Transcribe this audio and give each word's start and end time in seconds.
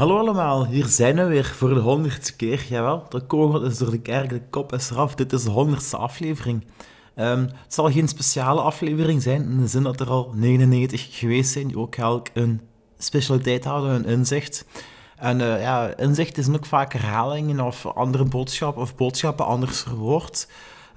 Hallo 0.00 0.18
allemaal, 0.18 0.66
hier 0.66 0.86
zijn 0.86 1.16
we 1.16 1.24
weer 1.24 1.44
voor 1.44 1.74
de 1.74 1.80
honderdste 1.80 2.36
keer. 2.36 2.66
Jawel, 2.68 3.04
de 3.08 3.20
kogel 3.20 3.62
is 3.62 3.78
door 3.78 3.90
de 3.90 4.00
kerk, 4.00 4.28
de 4.28 4.42
kop 4.50 4.72
is 4.72 4.90
eraf. 4.90 5.14
Dit 5.14 5.32
is 5.32 5.44
de 5.44 5.50
honderdste 5.50 5.96
aflevering. 5.96 6.64
Ehm, 7.14 7.40
het 7.40 7.74
zal 7.74 7.90
geen 7.90 8.08
speciale 8.08 8.60
aflevering 8.60 9.22
zijn, 9.22 9.42
in 9.42 9.60
de 9.60 9.66
zin 9.66 9.82
dat 9.82 10.00
er 10.00 10.10
al 10.10 10.32
99 10.34 11.18
geweest 11.18 11.52
zijn, 11.52 11.66
die 11.66 11.78
ook 11.78 11.96
elk 11.96 12.28
een 12.34 12.60
specialiteit 12.98 13.64
hadden, 13.64 13.94
een 13.94 14.04
inzicht. 14.04 14.64
En 15.16 15.40
uh, 15.40 15.60
ja, 15.62 15.96
inzicht 15.96 16.38
is 16.38 16.48
ook 16.48 16.66
vaak 16.66 16.92
herhalingen 16.92 17.60
of 17.60 17.86
andere 17.86 18.24
boodschappen, 18.24 18.82
of 18.82 18.96
boodschappen 18.96 19.46
anders 19.46 19.80
verwoord. 19.80 20.48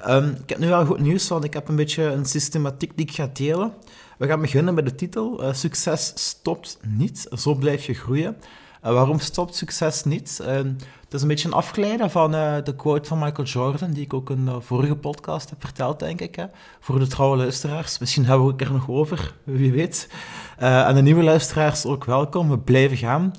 Um, 0.07 0.29
ik 0.29 0.49
heb 0.49 0.59
nu 0.59 0.67
wel 0.67 0.85
goed 0.85 0.99
nieuws, 0.99 1.27
want 1.27 1.43
ik 1.43 1.53
heb 1.53 1.67
een 1.67 1.75
beetje 1.75 2.03
een 2.03 2.25
systematiek 2.25 2.91
die 2.95 3.05
ik 3.05 3.13
ga 3.13 3.29
delen. 3.33 3.73
We 4.17 4.27
gaan 4.27 4.41
beginnen 4.41 4.75
bij 4.75 4.83
de 4.83 4.95
titel. 4.95 5.43
Uh, 5.43 5.53
succes 5.53 6.11
stopt 6.15 6.79
niet, 6.87 7.27
zo 7.31 7.55
blijf 7.55 7.85
je 7.85 7.93
groeien. 7.93 8.37
Uh, 8.85 8.93
waarom 8.93 9.19
stopt 9.19 9.55
succes 9.55 10.03
niet? 10.03 10.39
Uh, 10.41 10.47
het 10.47 11.13
is 11.13 11.21
een 11.21 11.27
beetje 11.27 11.47
een 11.47 11.53
afgeleide 11.53 12.09
van 12.09 12.35
uh, 12.35 12.55
de 12.63 12.75
quote 12.75 13.07
van 13.07 13.19
Michael 13.19 13.47
Jordan, 13.47 13.91
die 13.91 14.03
ik 14.03 14.13
ook 14.13 14.29
in 14.29 14.45
de 14.45 14.61
vorige 14.61 14.95
podcast 14.95 15.49
heb 15.49 15.61
verteld, 15.61 15.99
denk 15.99 16.21
ik. 16.21 16.47
Voor 16.79 16.99
de 16.99 17.07
trouwe 17.07 17.37
luisteraars. 17.37 17.99
Misschien 17.99 18.25
hebben 18.25 18.45
we 18.45 18.51
het 18.51 18.61
er 18.61 18.71
nog 18.71 18.89
over, 18.89 19.35
wie 19.43 19.71
weet. 19.71 20.09
en 20.57 20.95
de 20.95 21.01
nieuwe 21.01 21.23
luisteraars 21.23 21.85
ook 21.85 22.05
welkom. 22.05 22.49
We 22.49 22.59
blijven 22.59 22.97
gaan. 22.97 23.31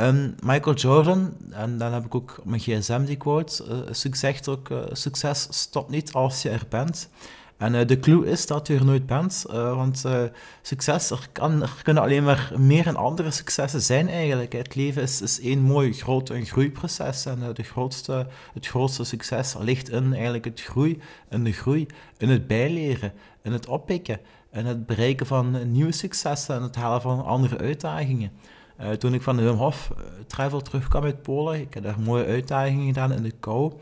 Um, 0.00 0.34
Michael 0.42 0.76
Jordan, 0.76 1.32
en 1.50 1.78
dan 1.78 1.92
heb 1.92 2.04
ik 2.04 2.14
ook 2.14 2.40
mijn 2.44 2.60
gsm 2.60 3.04
die 3.04 3.16
quote, 3.16 3.86
zegt 4.10 4.48
ook, 4.48 4.68
succes 4.92 5.46
stopt 5.50 5.90
niet 5.90 6.12
als 6.12 6.42
je 6.42 6.50
er 6.50 6.66
bent. 6.68 7.08
En 7.64 7.74
uh, 7.74 7.86
de 7.86 8.00
clue 8.00 8.26
is 8.26 8.46
dat 8.46 8.66
je 8.66 8.74
er 8.74 8.84
nooit 8.84 9.06
bent, 9.06 9.44
uh, 9.50 9.76
want 9.76 10.02
uh, 10.06 10.22
succes, 10.62 11.10
er, 11.10 11.28
kan, 11.32 11.64
kunnen 11.82 12.02
alleen 12.02 12.24
maar 12.24 12.52
meer 12.56 12.86
en 12.86 12.96
andere 12.96 13.30
successen 13.30 13.80
zijn 13.80 14.08
eigenlijk. 14.08 14.52
Het 14.52 14.74
leven 14.74 15.02
is, 15.02 15.22
is 15.22 15.40
één 15.40 15.60
mooi 15.60 15.92
groot 15.92 16.28
een 16.28 16.46
groeiproces 16.46 17.26
en 17.26 17.38
de 17.54 17.62
grootste, 17.62 18.26
het 18.54 18.66
grootste 18.66 19.04
succes 19.04 19.54
ligt 19.58 19.90
in 19.90 20.12
eigenlijk 20.12 20.44
het 20.44 20.60
groei, 20.60 21.00
in 21.30 21.44
de 21.44 21.52
groei, 21.52 21.86
in 22.18 22.28
het 22.28 22.46
bijleren, 22.46 23.12
in 23.42 23.52
het 23.52 23.66
oppikken, 23.66 24.20
in 24.52 24.66
het 24.66 24.86
bereiken 24.86 25.26
van 25.26 25.72
nieuwe 25.72 25.92
successen 25.92 26.54
en 26.54 26.62
het 26.62 26.76
halen 26.76 27.00
van 27.00 27.24
andere 27.24 27.58
uitdagingen. 27.58 28.30
toen 28.98 29.14
ik 29.14 29.22
van 29.22 29.36
de 29.36 29.42
Wim 29.42 29.56
Hof 29.56 29.92
travel 30.26 30.60
terugkwam 30.60 31.04
uit 31.04 31.22
Polen, 31.22 31.60
ik 31.60 31.74
heb 31.74 31.82
daar 31.82 32.00
mooie 32.00 32.24
uitdagingen 32.24 32.86
gedaan 32.86 33.12
in 33.12 33.22
de 33.22 33.32
kou, 33.40 33.72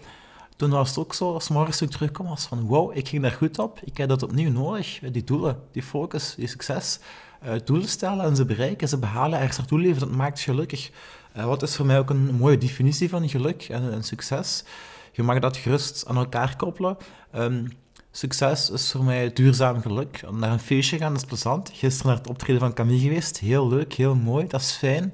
toen 0.63 0.71
was 0.71 0.89
het 0.89 0.99
ook 0.99 1.15
zo, 1.15 1.33
als 1.33 1.49
morgens 1.49 1.79
toen 1.79 1.89
ik 1.89 1.95
terugkwam, 1.95 2.27
was 2.27 2.47
van 2.47 2.61
wow, 2.61 2.97
ik 2.97 3.09
ging 3.09 3.23
daar 3.23 3.33
goed 3.33 3.59
op, 3.59 3.81
ik 3.85 3.97
heb 3.97 4.09
dat 4.09 4.23
opnieuw 4.23 4.51
nodig. 4.51 5.01
Die 5.13 5.25
doelen, 5.25 5.59
die 5.73 5.83
focus, 5.83 6.35
die 6.35 6.47
succes. 6.47 6.99
Uh, 7.45 7.53
doelen 7.65 7.89
stellen 7.89 8.25
en 8.25 8.37
ze 8.37 8.45
bereiken, 8.45 8.89
ze 8.89 8.99
behalen, 8.99 9.39
ergens 9.39 9.59
naartoe 9.59 9.81
leven, 9.81 10.01
dat 10.01 10.11
maakt 10.11 10.41
gelukkig. 10.41 10.91
Uh, 11.37 11.45
wat 11.45 11.63
is 11.63 11.77
voor 11.77 11.87
mij 11.87 11.99
ook 11.99 12.11
een 12.11 12.35
mooie 12.35 12.59
definitie 12.59 13.09
van 13.09 13.29
geluk 13.29 13.63
en, 13.63 14.05
succes? 14.05 14.65
Je 15.13 15.23
mag 15.23 15.39
dat 15.39 15.57
gerust 15.57 16.05
aan 16.07 16.17
elkaar 16.17 16.57
koppelen. 16.57 16.97
Um, 17.35 17.73
succes 18.11 18.71
is 18.71 18.91
voor 18.91 19.05
mij 19.05 19.33
duurzaam 19.33 19.81
geluk. 19.81 20.21
Naar 20.31 20.53
een 20.53 20.61
feestje 20.61 20.99
gaan 20.99 21.15
is 21.15 21.25
plezant. 21.25 21.71
Gisteren 21.73 22.11
naar 22.11 22.21
het 22.21 22.31
optreden 22.31 22.61
van 22.61 22.75
Camille 22.75 23.01
geweest. 23.01 23.39
Heel 23.39 23.69
leuk, 23.69 23.93
heel 23.93 24.15
mooi, 24.15 24.47
dat 24.47 24.61
is 24.61 24.73
fijn. 24.73 25.13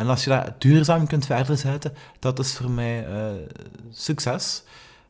En 0.00 0.08
als 0.08 0.24
je 0.24 0.30
dat 0.30 0.60
duurzaam 0.60 1.06
kunt 1.06 1.26
verder 1.26 1.56
zetten, 1.56 1.94
dat 2.18 2.38
is 2.38 2.56
voor 2.56 2.70
mij 2.70 3.08
uh, 3.08 3.14
succes. 3.90 4.62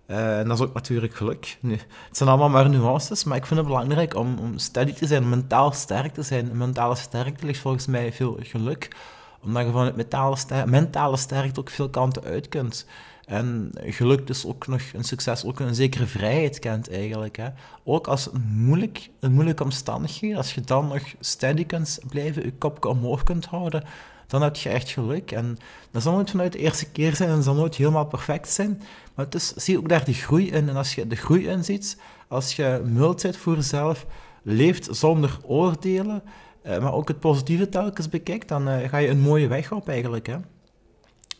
Uh, 0.06 0.38
en 0.38 0.48
dat 0.48 0.58
is 0.58 0.64
ook 0.64 0.74
natuurlijk 0.74 1.14
geluk. 1.14 1.58
Nu, 1.60 1.72
het 2.08 2.16
zijn 2.16 2.28
allemaal 2.28 2.48
maar 2.48 2.70
nuances, 2.70 3.24
maar 3.24 3.36
ik 3.36 3.46
vind 3.46 3.60
het 3.60 3.68
belangrijk 3.68 4.14
om, 4.14 4.38
om 4.38 4.58
steady 4.58 4.92
te 4.92 5.06
zijn, 5.06 5.28
mentaal 5.28 5.72
sterk 5.72 6.14
te 6.14 6.22
zijn. 6.22 6.56
Mentale 6.56 6.94
sterkte 6.94 7.46
ligt 7.46 7.60
volgens 7.60 7.86
mij 7.86 8.12
veel 8.12 8.38
geluk, 8.40 8.96
omdat 9.42 9.64
je 9.64 9.70
van 9.70 9.84
het 9.84 9.96
mentale, 9.96 10.36
ster 10.36 10.68
mentale 10.68 11.16
sterkte 11.16 11.60
ook 11.60 11.70
veel 11.70 11.90
kanten 11.90 12.24
uit 12.24 12.48
kunt. 12.48 12.86
En 13.30 13.70
geluk 13.74 14.26
dus 14.26 14.46
ook 14.46 14.66
nog 14.66 14.82
een 14.92 15.04
succes, 15.04 15.44
ook 15.44 15.60
een 15.60 15.74
zekere 15.74 16.06
vrijheid 16.06 16.58
kent 16.58 16.90
eigenlijk. 16.90 17.36
Hè. 17.36 17.48
Ook 17.84 18.06
als 18.06 18.32
een, 18.32 18.40
moeilijk, 18.40 19.10
een 19.20 19.32
moeilijke 19.32 19.62
omstandigheid, 19.62 20.36
als 20.36 20.54
je 20.54 20.60
dan 20.60 20.88
nog 20.88 21.02
steady 21.20 21.66
kunt 21.66 21.98
blijven, 22.08 22.44
je 22.44 22.52
kopje 22.52 22.88
omhoog 22.88 23.22
kunt 23.22 23.46
houden, 23.46 23.84
dan 24.26 24.42
heb 24.42 24.56
je 24.56 24.68
echt 24.68 24.90
geluk. 24.90 25.30
En 25.30 25.56
dat 25.90 26.02
zal 26.02 26.12
nooit 26.12 26.30
vanuit 26.30 26.52
de 26.52 26.58
eerste 26.58 26.90
keer 26.90 27.16
zijn 27.16 27.28
en 27.28 27.42
zal 27.42 27.54
nooit 27.54 27.74
helemaal 27.74 28.06
perfect 28.06 28.48
zijn. 28.48 28.82
Maar 29.14 29.24
het 29.24 29.34
is, 29.34 29.52
zie 29.54 29.78
ook 29.78 29.88
daar 29.88 30.04
die 30.04 30.14
groei 30.14 30.50
in. 30.50 30.68
En 30.68 30.76
als 30.76 30.94
je 30.94 31.06
de 31.06 31.16
groei 31.16 31.48
in 31.48 31.64
ziet, 31.64 32.00
als 32.28 32.56
je 32.56 32.82
bent 32.84 33.36
voor 33.36 33.54
jezelf, 33.54 34.06
leeft 34.42 34.88
zonder 34.90 35.38
oordelen, 35.42 36.22
eh, 36.62 36.78
maar 36.82 36.92
ook 36.92 37.08
het 37.08 37.20
positieve 37.20 37.68
telkens 37.68 38.08
bekijkt, 38.08 38.48
dan 38.48 38.68
eh, 38.68 38.88
ga 38.88 38.98
je 38.98 39.08
een 39.08 39.20
mooie 39.20 39.48
weg 39.48 39.72
op 39.72 39.88
eigenlijk. 39.88 40.26
Hè. 40.26 40.36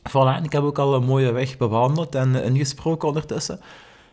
Voilà, 0.08 0.36
en 0.36 0.44
ik 0.44 0.52
heb 0.52 0.62
ook 0.62 0.78
al 0.78 0.94
een 0.94 1.04
mooie 1.04 1.32
weg 1.32 1.56
bewandeld 1.56 2.14
en 2.14 2.28
uh, 2.28 2.44
ingesproken 2.44 3.08
ondertussen. 3.08 3.60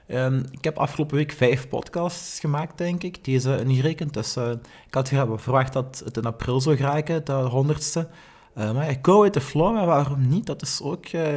Um, 0.07 0.45
ik 0.51 0.63
heb 0.63 0.77
afgelopen 0.77 1.15
week 1.15 1.31
vijf 1.31 1.67
podcasts 1.67 2.39
gemaakt, 2.39 2.77
denk 2.77 3.03
ik. 3.03 3.23
Deze 3.25 3.61
niet 3.65 3.81
rekent. 3.81 4.13
Dus 4.13 4.37
uh, 4.37 4.49
ik 4.87 4.93
had 4.93 5.09
verwacht 5.35 5.73
dat 5.73 6.01
het 6.05 6.17
in 6.17 6.25
april 6.25 6.61
zou 6.61 6.75
geraken, 6.75 7.25
de 7.25 7.33
honderdste. 7.33 8.07
Uh, 8.57 8.71
maar 8.71 8.89
ik 8.89 8.99
go 9.01 9.21
with 9.21 9.33
the 9.33 9.41
flow, 9.41 9.73
maar 9.73 9.85
waarom 9.85 10.27
niet? 10.27 10.45
Dat 10.45 10.61
is 10.61 10.81
ook... 10.83 11.11
Uh, 11.11 11.27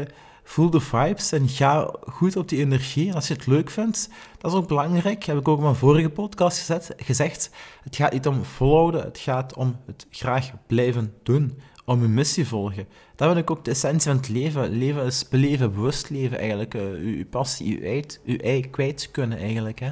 voel 0.44 0.70
de 0.70 0.80
vibes 0.80 1.32
en 1.32 1.48
ga 1.48 1.94
goed 2.00 2.36
op 2.36 2.48
die 2.48 2.58
energie. 2.58 3.08
En 3.08 3.14
als 3.14 3.28
je 3.28 3.34
het 3.34 3.46
leuk 3.46 3.70
vindt, 3.70 4.08
dat 4.38 4.52
is 4.52 4.56
ook 4.56 4.68
belangrijk. 4.68 5.24
Heb 5.24 5.38
ik 5.38 5.48
ook 5.48 5.56
in 5.56 5.62
mijn 5.62 5.74
vorige 5.74 6.10
podcast 6.10 6.58
gezet, 6.58 6.92
gezegd. 6.96 7.50
Het 7.82 7.96
gaat 7.96 8.12
niet 8.12 8.26
om 8.26 8.44
volhouden, 8.44 9.02
het 9.02 9.18
gaat 9.18 9.54
om 9.54 9.76
het 9.86 10.06
graag 10.10 10.50
blijven 10.66 11.14
doen. 11.22 11.58
Om 11.84 12.02
je 12.02 12.08
missie 12.08 12.46
volgen. 12.46 12.86
Dat 13.20 13.28
vind 13.28 13.40
ik 13.40 13.50
ook 13.50 13.64
de 13.64 13.70
essentie 13.70 14.10
van 14.10 14.16
het 14.16 14.28
leven. 14.28 14.70
Leven 14.70 15.04
is 15.04 15.28
beleven, 15.28 15.72
bewust 15.72 16.10
leven 16.10 16.38
eigenlijk. 16.38 16.74
Uh, 16.74 17.16
je, 17.18 17.24
passie, 17.24 17.78
je 17.78 17.86
ei, 17.86 18.04
je 18.24 18.38
ei 18.38 18.70
kwijt 18.70 19.08
kunnen 19.10 19.38
eigenlijk. 19.38 19.80
Hè. 19.80 19.90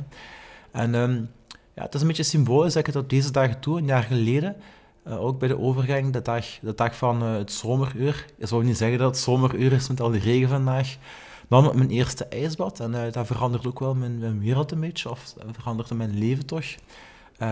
En 0.70 0.94
um, 0.94 1.30
ja, 1.74 1.82
het 1.82 1.94
is 1.94 2.00
een 2.00 2.06
beetje 2.06 2.22
symbolisch 2.22 2.72
dat 2.72 2.86
ik 2.86 2.94
het 2.94 3.02
op 3.02 3.10
deze 3.10 3.30
dagen 3.30 3.56
doe. 3.60 3.78
Een 3.78 3.86
jaar 3.86 4.02
geleden 4.02 4.56
uh, 5.06 5.24
ook 5.24 5.38
bij 5.38 5.48
de 5.48 5.58
overgang, 5.58 6.12
de 6.12 6.22
dag, 6.22 6.46
de 6.60 6.74
dag 6.74 6.96
van 6.96 7.22
uh, 7.22 7.34
het 7.34 7.52
zomeruur. 7.52 8.24
Je 8.38 8.46
zou 8.46 8.64
niet 8.64 8.76
zeggen 8.76 8.98
dat 8.98 9.10
het 9.10 9.24
zomeruur 9.24 9.72
is 9.72 9.88
met 9.88 10.00
al 10.00 10.10
die 10.10 10.20
regen 10.20 10.48
vandaag. 10.48 10.96
Dan 11.48 11.64
met 11.64 11.74
mijn 11.74 11.90
eerste 11.90 12.24
ijsbad. 12.24 12.80
En 12.80 13.10
dat 13.12 13.26
verandert 13.26 13.66
ook 13.66 13.80
wel 13.80 13.94
mijn, 13.94 14.18
mijn, 14.18 14.40
wereld 14.40 14.72
een 14.72 14.80
beetje. 14.80 15.10
Of 15.10 15.34
veranderde 15.52 15.94
mijn 15.94 16.18
leven 16.18 16.46
toch. 16.46 16.66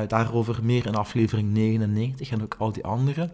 daarover 0.06 0.58
meer 0.62 0.87
in 0.87 0.94
aflevering 0.94 1.53
99 1.53 2.31
en 2.31 2.43
ook 2.43 2.54
al 2.58 2.72
die 2.72 2.84
andere. 2.84 3.31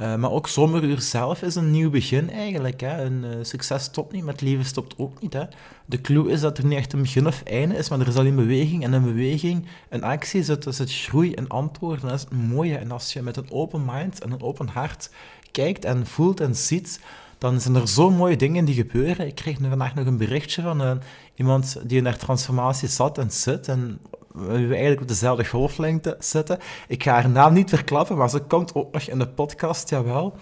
Uh, 0.00 0.16
maar 0.16 0.30
ook 0.30 0.48
Zomeruur 0.48 1.00
zelf 1.00 1.42
is 1.42 1.54
een 1.54 1.70
nieuw 1.70 1.90
begin 1.90 2.30
eigenlijk. 2.30 2.80
Hè. 2.80 3.04
Een 3.04 3.24
uh, 3.24 3.30
succes 3.42 3.82
stopt 3.82 4.12
niet, 4.12 4.24
maar 4.24 4.32
het 4.32 4.42
leven 4.42 4.64
stopt 4.64 4.94
ook 4.96 5.20
niet. 5.20 5.32
Hè. 5.32 5.44
De 5.86 6.00
clue 6.00 6.30
is 6.30 6.40
dat 6.40 6.58
er 6.58 6.66
niet 6.66 6.78
echt 6.78 6.92
een 6.92 7.00
begin 7.00 7.26
of 7.26 7.42
einde 7.42 7.76
is, 7.76 7.88
maar 7.88 8.00
er 8.00 8.08
is 8.08 8.16
alleen 8.16 8.36
beweging. 8.36 8.84
En 8.84 8.92
een 8.92 9.04
beweging, 9.04 9.66
een 9.88 10.02
actie, 10.02 10.44
zit 10.44 10.62
dus 10.62 10.78
het 10.78 10.92
groei 10.92 11.34
en 11.34 11.48
antwoorden. 11.48 12.08
Dat 12.08 12.14
is 12.14 12.20
het 12.20 12.32
mooie. 12.32 12.76
En 12.76 12.90
als 12.90 13.12
je 13.12 13.22
met 13.22 13.36
een 13.36 13.50
open 13.50 13.84
mind 13.84 14.22
en 14.22 14.30
een 14.30 14.42
open 14.42 14.68
hart 14.68 15.10
kijkt 15.50 15.84
en 15.84 16.06
voelt 16.06 16.40
en 16.40 16.56
ziet, 16.56 17.00
dan 17.38 17.60
zijn 17.60 17.74
er 17.74 17.88
zo 17.88 18.10
mooie 18.10 18.36
dingen 18.36 18.64
die 18.64 18.74
gebeuren. 18.74 19.26
Ik 19.26 19.34
kreeg 19.34 19.58
vandaag 19.60 19.94
nog 19.94 20.06
een 20.06 20.16
berichtje 20.16 20.62
van 20.62 20.82
uh, 20.82 20.92
iemand 21.34 21.80
die 21.84 21.98
in 21.98 22.04
haar 22.04 22.18
transformatie 22.18 22.88
zat 22.88 23.18
en 23.18 23.30
zit. 23.30 23.68
En 23.68 23.98
we 24.32 24.56
eigenlijk 24.56 25.00
op 25.00 25.08
dezelfde 25.08 25.44
golflengte 25.44 26.16
zitten. 26.18 26.58
Ik 26.88 27.02
ga 27.02 27.12
haar 27.12 27.30
naam 27.30 27.52
niet 27.52 27.68
verklappen, 27.68 28.16
maar 28.16 28.30
ze 28.30 28.40
komt 28.40 28.74
ook 28.74 28.92
nog 28.92 29.02
in 29.02 29.18
de 29.18 29.28
podcast, 29.28 29.90
jawel. 29.90 30.34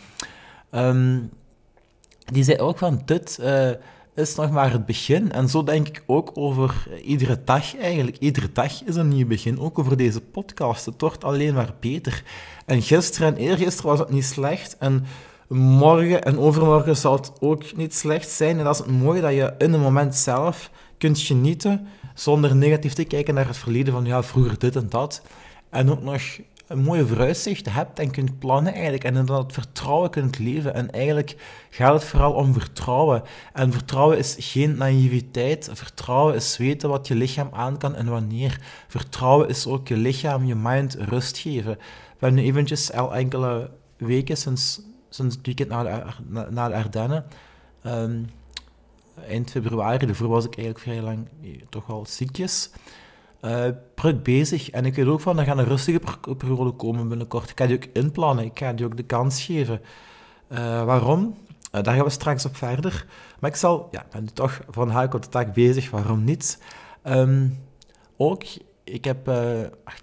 Um, 0.71 1.31
die 2.33 2.45
zei 2.45 2.59
ook 2.59 2.79
van, 2.79 3.03
dit 3.05 3.39
uh, 3.41 3.71
is 4.15 4.35
nog 4.35 4.51
maar 4.51 4.73
het 4.73 4.87
begin. 4.87 5.33
En 5.33 5.49
zo 5.49 5.63
denk 5.63 5.89
ik 5.89 6.03
ook 6.07 6.31
over 6.35 6.89
iedere 7.03 7.41
dag 7.45 7.77
eigenlijk. 7.77 8.17
Iedere 8.19 8.53
dag 8.53 8.85
is 8.85 8.97
een 8.97 9.09
nieuw 9.09 9.27
begin, 9.27 9.61
ook 9.61 9.79
over 9.79 9.97
deze 9.97 10.21
podcast. 10.21 10.85
Het 10.87 11.01
wordt 11.01 11.25
alleen 11.25 11.55
maar 11.55 11.75
beter. 11.81 12.23
En 12.67 12.83
gisteren 12.83 13.29
en 13.29 13.37
eergisteren 13.37 13.91
was 13.91 13.99
het 13.99 14.11
niet 14.11 14.25
slecht. 14.25 14.77
En 14.79 15.05
morgen 15.49 16.23
en 16.23 16.39
overmorgen 16.39 16.97
zal 16.97 17.13
het 17.13 17.33
ook 17.41 17.77
niet 17.77 17.95
slecht 17.95 18.29
zijn. 18.29 18.59
En 18.59 18.65
dat 18.65 18.75
is 18.75 18.81
het 18.81 19.01
mooie, 19.01 19.21
dat 19.21 19.33
je 19.33 19.55
in 19.59 19.73
het 19.73 19.83
moment 19.83 20.15
zelf 20.15 20.71
kunt 20.99 21.19
genieten 21.19 21.87
zonder 22.21 22.57
negatief 22.57 22.93
te 22.93 23.05
kijken 23.05 23.35
naar 23.35 23.47
het 23.47 23.57
verleden 23.57 23.93
van 23.93 24.05
ja, 24.05 24.23
vroeger 24.23 24.59
dit 24.59 24.77
en 24.77 24.89
dat. 24.89 25.23
En 25.71 25.91
ook 25.91 26.03
nog 26.03 26.23
een 26.67 26.79
mooie 26.79 27.07
vooruitzicht 27.07 27.73
hebt 27.73 27.99
en 27.99 28.11
kunt 28.11 28.39
plannen 28.39 28.73
eigenlijk. 28.73 29.05
En 29.05 29.27
dan 29.27 29.43
het 29.43 29.53
vertrouwen 29.53 30.11
kunt 30.11 30.39
leven. 30.39 30.75
En 30.75 30.91
eigenlijk 30.91 31.37
gaat 31.71 31.93
het 31.93 32.05
vooral 32.05 32.33
om 32.33 32.53
vertrouwen. 32.53 33.23
En 33.53 33.73
vertrouwen 33.73 34.19
is 34.19 34.37
geen 34.39 34.77
naïviteit. 34.77 35.71
Vertrouwen 35.73 36.35
is 36.35 36.57
weten 36.57 36.89
wat 36.89 37.09
je 37.09 37.15
lichaam 37.15 37.49
aan 37.53 37.79
kan 37.79 37.95
en 37.95 38.07
wanneer. 38.07 38.61
Vertrouwen 38.89 39.49
is 39.49 39.67
ook 39.67 39.89
je 39.89 39.97
lichaam, 39.97 40.45
je 40.45 40.55
mind 40.55 40.95
rust 40.95 41.39
geven. 41.39 41.77
We 41.79 42.27
hebben 42.27 42.41
nu 42.41 42.47
eventjes 42.47 42.93
al 42.93 43.15
enkele 43.15 43.71
weken 43.97 44.37
sinds, 44.37 44.81
sinds 45.09 45.37
het 45.37 45.47
weekend 45.47 45.69
na 45.69 45.83
de, 45.83 46.47
na 46.51 46.69
de 46.69 46.75
Ardennen... 46.75 47.25
Um, 47.87 48.31
eind 49.29 49.51
februari. 49.51 50.07
Daarvoor 50.07 50.29
was 50.29 50.45
ik 50.45 50.57
eigenlijk 50.57 50.85
vrij 50.85 51.01
lang 51.01 51.29
eh, 51.43 51.51
toch 51.69 51.91
al 51.91 52.07
ziekjes. 52.07 52.71
Uh, 53.43 54.13
bezig. 54.23 54.71
En 54.71 54.85
ik 54.85 54.95
weet 54.95 55.07
ook 55.07 55.21
van, 55.21 55.39
er 55.39 55.45
gaat 55.45 55.59
een 55.59 55.65
rustige 55.65 56.01
periode 56.37 56.71
komen 56.71 57.09
binnenkort. 57.09 57.51
Ik 57.51 57.59
ga 57.59 57.67
die 57.67 57.77
ook 57.77 57.87
inplannen. 57.93 58.45
Ik 58.45 58.59
ga 58.59 58.73
die 58.73 58.87
ook 58.87 58.97
de 58.97 59.03
kans 59.03 59.43
geven. 59.43 59.81
Uh, 60.49 60.85
waarom? 60.85 61.37
daar 61.71 61.95
gaan 61.95 62.05
we 62.05 62.11
straks 62.11 62.45
op 62.45 62.57
verder. 62.57 63.07
Maar 63.41 63.51
ik 63.51 63.57
zal, 63.57 63.89
ja, 63.91 64.07
ben 64.11 64.23
nu 64.23 64.29
toch 64.29 64.61
van 64.71 64.91
haak 64.91 65.15
op 65.15 65.23
de 65.23 65.29
tak 65.29 65.53
bezig, 65.53 65.91
waarom 65.91 66.25
niet? 66.25 66.63
Ehm, 67.03 67.49
ook, 68.17 68.43
ik 68.85 69.05
heb, 69.05 69.29
uh, 69.29 69.61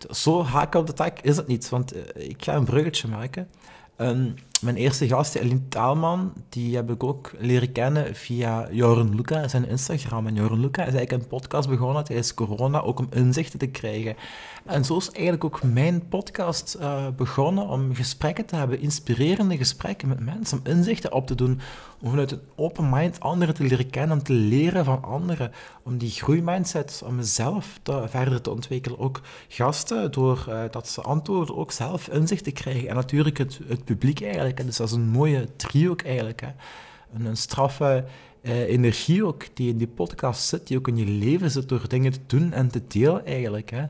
zo 0.09 0.43
haak 0.43 0.75
op 0.75 0.87
de 0.87 0.93
tak 0.93 1.19
is 1.19 1.37
het 1.37 1.47
niet, 1.47 1.69
want 1.69 1.93
ik 2.15 2.43
ga 2.43 2.55
een 2.55 2.65
bruggetje 2.65 3.07
maken. 3.07 3.47
Um, 3.97 4.35
mijn 4.61 4.75
eerste 4.75 5.07
gast, 5.07 5.35
Eline 5.35 5.67
Taalman, 5.67 6.33
die 6.49 6.75
heb 6.75 6.91
ik 6.91 7.03
ook 7.03 7.31
leren 7.37 7.71
kennen 7.71 8.15
via 8.15 8.67
Joren 8.71 9.15
Luca, 9.15 9.47
zijn 9.47 9.67
Instagram. 9.67 10.27
En 10.27 10.35
Joren 10.35 10.59
Luca 10.59 10.85
is 10.85 10.93
eigenlijk 10.93 11.23
een 11.23 11.29
podcast 11.29 11.69
begonnen 11.69 12.03
tijdens 12.03 12.33
corona, 12.33 12.81
ook 12.81 12.99
om 12.99 13.07
inzichten 13.09 13.59
te 13.59 13.67
krijgen. 13.67 14.15
En 14.65 14.85
zo 14.85 14.97
is 14.97 15.11
eigenlijk 15.11 15.43
ook 15.43 15.63
mijn 15.63 16.07
podcast 16.07 16.77
uh, 16.79 17.07
begonnen, 17.15 17.67
om 17.67 17.95
gesprekken 17.95 18.45
te 18.45 18.55
hebben, 18.55 18.79
inspirerende 18.79 19.57
gesprekken 19.57 20.07
met 20.07 20.19
mensen, 20.19 20.57
om 20.57 20.71
inzichten 20.71 21.13
op 21.13 21.27
te 21.27 21.35
doen, 21.35 21.59
om 22.01 22.09
vanuit 22.09 22.31
een 22.31 22.41
open 22.55 22.89
mind 22.89 23.19
anderen 23.19 23.55
te 23.55 23.63
leren 23.63 23.89
kennen, 23.89 24.17
om 24.17 24.23
te 24.23 24.33
leren 24.33 24.85
van 24.85 25.03
anderen, 25.03 25.51
om 25.83 25.97
die 25.97 26.09
groeimindset, 26.09 27.01
om 27.05 27.15
mezelf 27.15 27.79
te, 27.83 28.03
verder 28.07 28.41
te 28.41 28.51
ontwikkelen. 28.51 28.99
Ook 28.99 29.21
gasten, 29.47 30.11
doordat 30.11 30.47
uh, 30.47 30.61
dat 30.71 30.87
ze 30.87 31.01
antwoorden, 31.01 31.55
ook 31.55 31.71
zelf 31.71 32.07
inzicht 32.07 32.43
te 32.43 32.51
krijgen. 32.51 32.89
En 32.89 32.95
natuurlijk 32.95 33.37
het, 33.37 33.59
het 33.67 33.83
publiek 33.83 34.21
eigenlijk. 34.21 34.46
Dus 34.55 34.77
dat 34.77 34.87
is 34.87 34.93
een 34.93 35.07
mooie 35.07 35.47
trio 35.55 35.91
ook 35.91 36.01
eigenlijk. 36.01 36.41
Hè. 36.41 36.49
Een, 37.13 37.25
een 37.25 37.37
straffe 37.37 38.05
uh, 38.41 38.59
energie 38.59 39.25
ook, 39.25 39.43
die 39.53 39.69
in 39.69 39.77
die 39.77 39.87
podcast 39.87 40.41
zit, 40.41 40.67
die 40.67 40.77
ook 40.77 40.87
in 40.87 40.97
je 40.97 41.05
leven 41.05 41.51
zit, 41.51 41.69
door 41.69 41.87
dingen 41.87 42.11
te 42.11 42.19
doen 42.27 42.53
en 42.53 42.67
te 42.67 42.81
delen 42.87 43.25
eigenlijk. 43.25 43.69
Hè. 43.69 43.85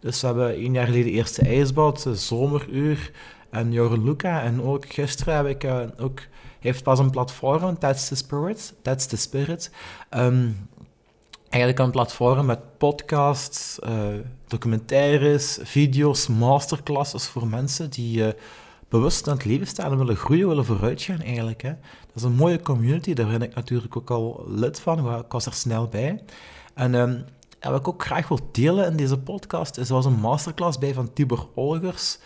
Dus 0.00 0.20
we 0.20 0.26
hebben 0.26 0.54
een 0.54 0.72
jaar 0.72 0.86
geleden 0.86 1.12
eerste 1.12 1.42
ijsbad, 1.42 2.06
zomeruur 2.12 3.10
en 3.50 3.72
Joren 3.72 4.04
Luca. 4.04 4.42
En 4.42 4.62
ook 4.62 4.92
gisteren 4.92 5.36
heb 5.36 5.46
ik 5.46 5.64
uh, 5.64 5.80
ook, 5.98 6.20
heeft 6.60 6.82
pas 6.82 6.98
een 6.98 7.10
platform, 7.10 7.78
That's 7.78 8.08
the 8.08 8.14
Spirit. 8.14 8.74
That's 8.82 9.06
the 9.06 9.16
Spirit. 9.16 9.70
Um, 10.10 10.68
eigenlijk 11.48 11.78
een 11.78 11.90
platform 11.90 12.46
met 12.46 12.78
podcasts, 12.78 13.78
documentaires, 14.46 15.58
video's, 15.62 16.26
masterclasses 16.26 17.26
voor 17.26 17.46
mensen 17.46 17.90
die 17.90 18.34
bewust 18.88 19.28
aan 19.28 19.36
het 19.36 19.44
leven 19.44 19.66
staan 19.66 19.90
en 19.90 19.98
willen 19.98 20.16
groeien, 20.16 20.48
willen 20.48 20.64
vooruitgaan 20.64 21.20
eigenlijk. 21.20 21.62
Hè. 21.62 21.68
Dat 22.06 22.14
is 22.14 22.22
een 22.22 22.34
mooie 22.34 22.60
community, 22.60 23.14
daar 23.14 23.26
ben 23.26 23.42
ik 23.42 23.54
natuurlijk 23.54 23.96
ook 23.96 24.10
al 24.10 24.44
lid 24.46 24.80
van, 24.80 25.18
ik 25.18 25.32
was 25.32 25.46
er 25.46 25.52
snel 25.52 25.88
bij. 25.88 26.22
En 26.74 26.94
um, 26.94 27.24
en 27.64 27.70
wat 27.70 27.80
ik 27.80 27.88
ook 27.88 28.04
graag 28.04 28.28
wil 28.28 28.48
delen 28.52 28.90
in 28.90 28.96
deze 28.96 29.18
podcast, 29.18 29.76
is 29.76 29.88
was 29.88 30.04
een 30.04 30.20
masterclass 30.20 30.78
bij 30.78 30.94
van 30.94 31.12
Tibor 31.12 31.48
Olgers. 31.54 32.18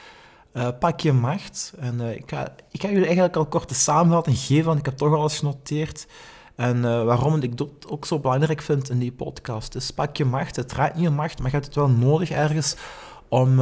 Uh, 0.53 0.69
pak 0.81 1.01
je 1.01 1.13
macht. 1.13 1.73
En 1.79 2.01
uh, 2.01 2.15
ik, 2.15 2.31
ga, 2.31 2.55
ik 2.71 2.81
ga 2.81 2.89
jullie 2.89 3.05
eigenlijk 3.05 3.37
al 3.37 3.47
kort 3.47 3.69
de 3.69 3.75
samenvatting 3.75 4.39
geven, 4.39 4.65
want 4.65 4.79
ik 4.79 4.85
heb 4.85 4.97
toch 4.97 5.15
al 5.15 5.23
eens 5.23 5.39
genoteerd. 5.39 6.07
En 6.55 6.77
uh, 6.77 7.05
waarom 7.05 7.43
ik 7.43 7.57
dat 7.57 7.69
ook 7.89 8.07
zo 8.07 8.19
belangrijk 8.19 8.63
vind 8.63 8.91
in 8.91 8.99
die 8.99 9.13
podcast. 9.13 9.95
Pak 9.95 10.17
je 10.17 10.25
macht. 10.25 10.57
Het 10.57 10.69
draait 10.69 10.95
niet 10.95 11.09
om 11.09 11.15
macht, 11.15 11.39
maar 11.39 11.47
je 11.47 11.53
hebt 11.53 11.67
het 11.67 11.75
wel 11.75 11.89
nodig 11.89 12.31
ergens 12.31 12.77
om 13.29 13.57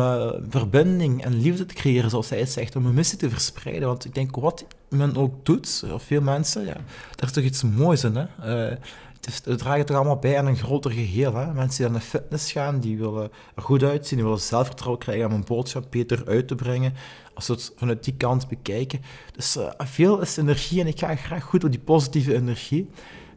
verbinding 0.48 1.24
en 1.24 1.40
liefde 1.40 1.66
te 1.66 1.74
creëren, 1.74 2.10
zoals 2.10 2.28
hij 2.28 2.46
zegt, 2.46 2.76
om 2.76 2.86
een 2.86 2.94
missie 2.94 3.18
te 3.18 3.30
verspreiden. 3.30 3.88
Want 3.88 4.04
ik 4.04 4.14
denk, 4.14 4.36
wat 4.36 4.64
men 4.88 5.16
ook 5.16 5.44
doet, 5.44 5.84
of 5.92 6.02
veel 6.02 6.20
mensen, 6.20 6.64
ja, 6.64 6.76
daar 7.14 7.28
is 7.28 7.32
toch 7.32 7.44
iets 7.44 7.62
moois 7.62 8.04
in. 8.04 8.16
Hè? 8.16 8.76
het 9.26 9.58
draagt 9.58 9.86
toch 9.86 9.96
allemaal 9.96 10.18
bij 10.18 10.38
aan 10.38 10.46
een 10.46 10.56
groter 10.56 10.90
geheel. 10.90 11.34
Hè? 11.34 11.52
Mensen 11.52 11.82
die 11.82 11.92
naar 11.92 12.00
de 12.00 12.06
fitness 12.06 12.52
gaan, 12.52 12.80
die 12.80 12.98
willen 12.98 13.30
er 13.54 13.62
goed 13.62 13.82
uitzien, 13.82 14.16
die 14.16 14.26
willen 14.26 14.40
zelfvertrouwen 14.40 15.00
krijgen 15.00 15.26
om 15.26 15.32
een 15.32 15.44
boodschap 15.44 15.86
beter 15.90 16.22
uit 16.26 16.48
te 16.48 16.54
brengen. 16.54 16.94
Als 17.34 17.46
we 17.46 17.52
het 17.52 17.72
vanuit 17.76 18.04
die 18.04 18.14
kant 18.14 18.48
bekijken. 18.48 19.00
Dus 19.32 19.56
uh, 19.56 19.70
veel 19.78 20.20
is 20.20 20.36
energie 20.36 20.80
en 20.80 20.86
ik 20.86 20.98
ga 20.98 21.16
graag 21.16 21.44
goed 21.44 21.64
op 21.64 21.70
die 21.70 21.80
positieve 21.80 22.34
energie. 22.34 22.90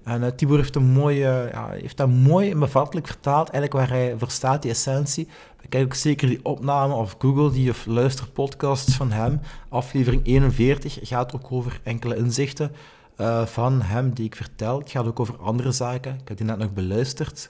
En 0.04 0.22
uh, 0.22 0.28
Tibor 0.28 0.58
heeft, 0.58 0.76
een 0.76 0.92
mooie, 0.92 1.50
ja, 1.52 1.70
heeft 1.70 1.98
dat 1.98 2.10
mooi 2.10 2.52
en 2.52 2.60
bevattelijk 2.60 3.08
vertaald, 3.08 3.50
eigenlijk 3.50 3.74
waar 3.74 3.98
hij 3.98 4.14
verstaat, 4.18 4.62
die 4.62 4.72
essentie. 4.72 5.28
Kijk 5.70 5.86
ook 5.86 5.94
zeker 5.94 6.28
die 6.28 6.40
opname 6.44 6.94
of 6.94 7.16
Google 7.20 7.52
die 7.52 7.70
of 7.70 7.86
luister 7.86 8.28
podcasts 8.28 8.96
van 8.96 9.12
hem. 9.12 9.40
Aflevering 9.70 10.26
41 10.26 11.00
gaat 11.02 11.36
ook 11.36 11.52
over 11.52 11.80
enkele 11.84 12.16
inzichten 12.16 12.72
uh, 13.18 13.46
van 13.46 13.82
hem 13.82 14.14
die 14.14 14.26
ik 14.26 14.36
vertel. 14.36 14.80
Het 14.80 14.92
gaat 14.92 15.08
ook 15.08 15.20
over 15.20 15.38
andere 15.38 15.72
zaken. 15.72 16.18
Ik 16.22 16.28
heb 16.28 16.38
die 16.38 16.46
net 16.46 16.58
nog 16.58 16.74
beluisterd. 16.74 17.50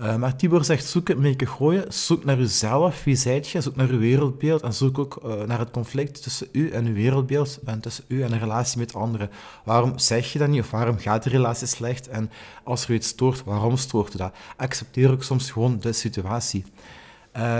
Uh, 0.00 0.16
maar 0.16 0.36
Tibor 0.36 0.64
zegt, 0.64 0.84
zoek 0.84 1.08
het 1.08 1.18
mee 1.18 1.36
gooien. 1.46 1.92
Zoek 1.92 2.24
naar 2.24 2.38
uzelf. 2.38 3.04
Wie 3.04 3.16
zijt 3.16 3.48
je? 3.48 3.60
Zoek 3.60 3.76
naar 3.76 3.88
uw 3.88 3.98
wereldbeeld. 3.98 4.62
En 4.62 4.72
zoek 4.72 4.98
ook 4.98 5.20
uh, 5.24 5.42
naar 5.42 5.58
het 5.58 5.70
conflict 5.70 6.22
tussen 6.22 6.48
u 6.52 6.70
en 6.70 6.86
uw 6.86 6.94
wereldbeeld. 6.94 7.58
En 7.64 7.80
tussen 7.80 8.04
u 8.08 8.22
en 8.22 8.32
een 8.32 8.38
relatie 8.38 8.78
met 8.78 8.94
anderen. 8.94 9.30
Waarom 9.64 9.98
zeg 9.98 10.32
je 10.32 10.38
dat 10.38 10.48
niet? 10.48 10.60
Of 10.60 10.70
waarom 10.70 10.98
gaat 10.98 11.22
de 11.22 11.30
relatie 11.30 11.66
slecht? 11.66 12.08
En 12.08 12.30
als 12.64 12.84
er 12.84 12.94
iets 12.94 13.08
stoort, 13.08 13.44
waarom 13.44 13.76
stoort 13.76 14.18
dat? 14.18 14.32
Accepteer 14.56 15.10
ook 15.10 15.22
soms 15.22 15.50
gewoon 15.50 15.80
de 15.80 15.92
situatie. 15.92 16.64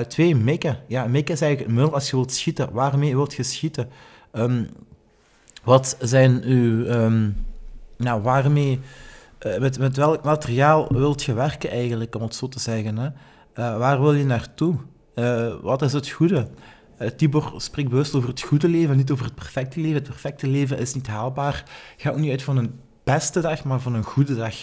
Twee, 0.09 0.37
mikken. 0.37 0.79
Ja, 0.87 1.07
mikken 1.07 1.35
is 1.35 1.41
eigenlijk 1.41 1.77
het 1.77 1.93
als 1.93 2.11
je 2.11 2.17
wilt 2.17 2.33
schieten. 2.33 2.73
Waarmee 2.73 3.15
wilt 3.15 3.35
je 3.35 3.43
schieten? 3.43 3.89
Um, 4.33 4.69
wat 5.65 5.97
zijn 6.01 6.43
uw... 6.45 6.85
Um, 6.85 7.37
nou, 7.97 8.23
waarmee... 8.23 8.81
Uh, 9.47 9.59
met, 9.59 9.79
met 9.79 9.97
welk 9.97 10.25
materiaal 10.25 10.89
wilt 10.93 11.23
je 11.23 11.35
werken 11.35 11.71
eigenlijk, 11.71 12.15
om 12.15 12.23
het 12.23 12.35
zo 12.35 12.49
te 12.49 12.61
zeggen? 12.61 12.97
Hè? 12.99 13.07
Uh, 13.07 13.79
waar 13.79 14.01
wil 14.01 14.13
je 14.13 14.25
naartoe? 14.25 14.75
Uh, 15.15 15.55
wat 15.63 15.83
is 15.83 15.93
het 15.93 16.09
goede? 16.09 16.49
Tibor 17.17 17.53
spreekt 17.57 17.89
bewust 17.89 18.15
over 18.15 18.29
het 18.29 18.41
goede 18.41 18.69
leven, 18.69 18.97
niet 18.97 19.11
over 19.11 19.25
het 19.25 19.35
perfecte 19.35 19.81
leven. 19.81 19.97
Het 19.97 20.09
perfecte 20.09 20.47
leven 20.47 20.79
is 20.79 20.95
niet 20.95 21.07
haalbaar. 21.07 21.65
Ga 21.97 22.11
ook 22.11 22.17
niet 22.17 22.31
uit 22.31 22.43
van 22.43 22.57
een 22.57 22.81
beste 23.05 23.41
dag, 23.41 23.65
maar 23.65 23.81
van 23.81 23.95
een 23.95 24.05
goede 24.05 24.35
dag. 24.35 24.55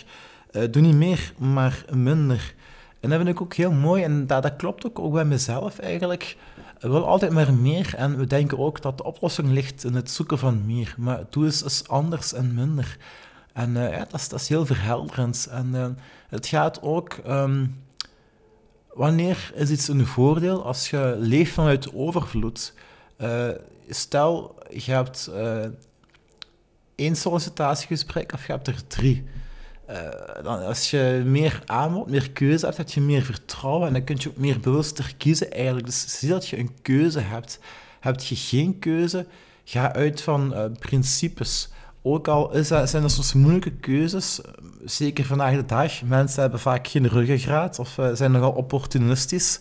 doe 0.72 0.82
niet 0.82 0.96
meer, 0.96 1.34
maar 1.38 1.86
minder. 1.94 2.54
En 3.00 3.10
dat 3.10 3.18
vind 3.18 3.30
ik 3.30 3.42
ook 3.42 3.54
heel 3.54 3.72
mooi 3.72 4.04
en 4.04 4.28
dat, 4.28 4.44
dat 4.44 4.56
klopt 4.56 4.86
ook, 4.86 5.00
ook 5.00 5.14
bij 5.14 5.26
mezelf 5.26 5.80
eigenlijk. 5.80 6.38
We 6.80 6.90
willen 6.90 7.08
altijd 7.08 7.32
maar 7.32 7.54
meer 7.54 7.94
en 7.96 8.18
we 8.18 8.28
denken 8.28 8.58
ook 8.58 8.82
dat 8.82 8.98
de 8.98 9.04
oplossing 9.04 9.50
ligt 9.50 9.84
in 9.84 9.94
het 9.94 10.12
zoeken 10.12 10.38
van 10.38 10.66
meer. 10.66 10.96
Maar 10.98 11.24
doe 11.30 11.46
eens, 11.46 11.64
eens 11.64 11.88
anders 11.88 12.34
en 12.34 12.54
minder. 12.54 12.98
En 13.58 13.70
uh, 13.70 13.92
ja, 13.92 14.06
dat 14.10 14.14
is, 14.14 14.30
dat 14.30 14.40
is 14.40 14.48
heel 14.48 14.66
verhelderend. 14.66 15.48
En 15.52 15.72
uh, 15.74 15.88
het 16.30 16.48
gaat 16.48 16.82
ook... 16.82 17.18
Um, 17.28 17.84
wanneer 18.94 19.52
is 19.56 19.70
iets 19.70 19.88
een 19.88 20.06
voordeel? 20.06 20.66
Als 20.66 20.90
je 20.90 21.16
leeft 21.20 21.52
vanuit 21.54 21.94
overvloed. 21.94 22.74
Uh, 23.22 23.50
stel, 23.90 24.56
je 24.70 24.92
hebt 24.92 25.32
één 26.96 27.16
sollicitatiegesprek 27.16 28.34
of 28.34 28.46
je 28.46 28.52
hebt 28.52 28.68
er 28.68 28.88
drie. 28.88 29.26
Dan, 30.44 30.66
als 30.66 30.92
je 30.92 31.24
meer 31.26 31.62
aanbod, 31.66 32.10
meer 32.10 32.32
keuze 32.32 32.66
hebt, 32.66 32.78
heb 32.78 32.90
je 32.90 33.02
meer 33.02 33.22
vertrouwen 33.22 33.88
en 33.88 33.94
dan 33.94 34.04
kun 34.04 34.18
je 34.20 34.30
ook 34.30 34.38
meer 34.38 34.60
bewuster 34.60 35.14
kiezen 35.18 35.52
eigenlijk. 35.52 35.86
Dus 35.86 36.20
zie 36.20 36.30
dat 36.30 36.48
je 36.48 36.58
een 36.58 36.82
keuze 36.82 37.20
hebt. 37.20 37.60
Heb 38.00 38.20
je 38.20 38.36
geen 38.36 38.80
keuze, 38.80 39.26
ga 39.64 39.94
uit 39.94 40.22
van 40.22 40.76
principes. 40.80 41.70
Ook 42.10 42.28
al 42.28 42.54
is 42.54 42.68
zijn 42.68 43.02
dat 43.02 43.12
soms 43.12 43.34
moeilijke 43.34 43.72
keuzes, 43.72 44.42
zeker 44.86 45.26
vandaag 45.26 45.56
de 45.56 45.66
dag. 45.66 46.02
Mensen 46.04 46.42
hebben 46.42 46.60
vaak 46.60 46.88
geen 46.88 47.08
ruggengraat 47.08 47.80
of 47.80 47.98
uh, 47.98 48.10
zijn 48.14 48.32
nogal 48.32 48.52
opportunistisch. 48.52 49.60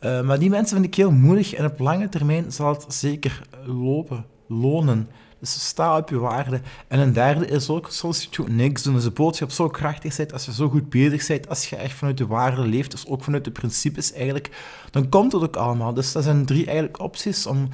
maar 0.00 0.38
die 0.38 0.50
mensen 0.50 0.76
vind 0.76 0.88
ik 0.88 0.94
heel 0.94 1.10
moeilijk 1.10 1.48
en 1.52 1.64
op 1.64 1.78
lange 1.78 2.08
termijn 2.08 2.52
zal 2.52 2.72
het 2.72 2.84
zeker 2.88 3.40
lopen, 3.64 4.26
lonen. 4.48 5.08
Dus 5.40 5.68
sta 5.68 5.96
op 5.96 6.08
je 6.08 6.18
waarde. 6.18 6.60
En 6.88 6.98
een 6.98 7.12
derde 7.12 7.46
is 7.46 7.68
ook, 7.68 7.88
soms 7.90 8.28
je 8.30 8.42
niks 8.48 8.82
doen. 8.82 8.94
Als 8.94 9.04
de 9.04 9.10
boodschap 9.10 9.50
zo 9.50 9.68
krachtig 9.68 10.16
bent, 10.16 10.32
als 10.32 10.44
je 10.44 10.52
zo 10.52 10.68
goed 10.68 10.88
bezig 10.88 11.26
bent, 11.26 11.48
als 11.48 11.68
je 11.68 11.76
echt 11.76 11.94
vanuit 11.94 12.18
de 12.18 12.26
waarde 12.26 12.66
leeft, 12.66 12.90
dus 12.90 13.06
ook 13.06 13.24
vanuit 13.24 13.44
de 13.44 13.50
principes 13.50 14.12
eigenlijk, 14.12 14.50
dan 14.90 15.08
komt 15.08 15.32
het 15.32 15.42
ook 15.42 15.56
allemaal. 15.56 15.94
Dus 15.94 16.12
dat 16.12 16.22
zijn 16.24 16.46
drie 16.46 16.66
eigenlijk 16.66 17.00
opties 17.00 17.46
om, 17.46 17.68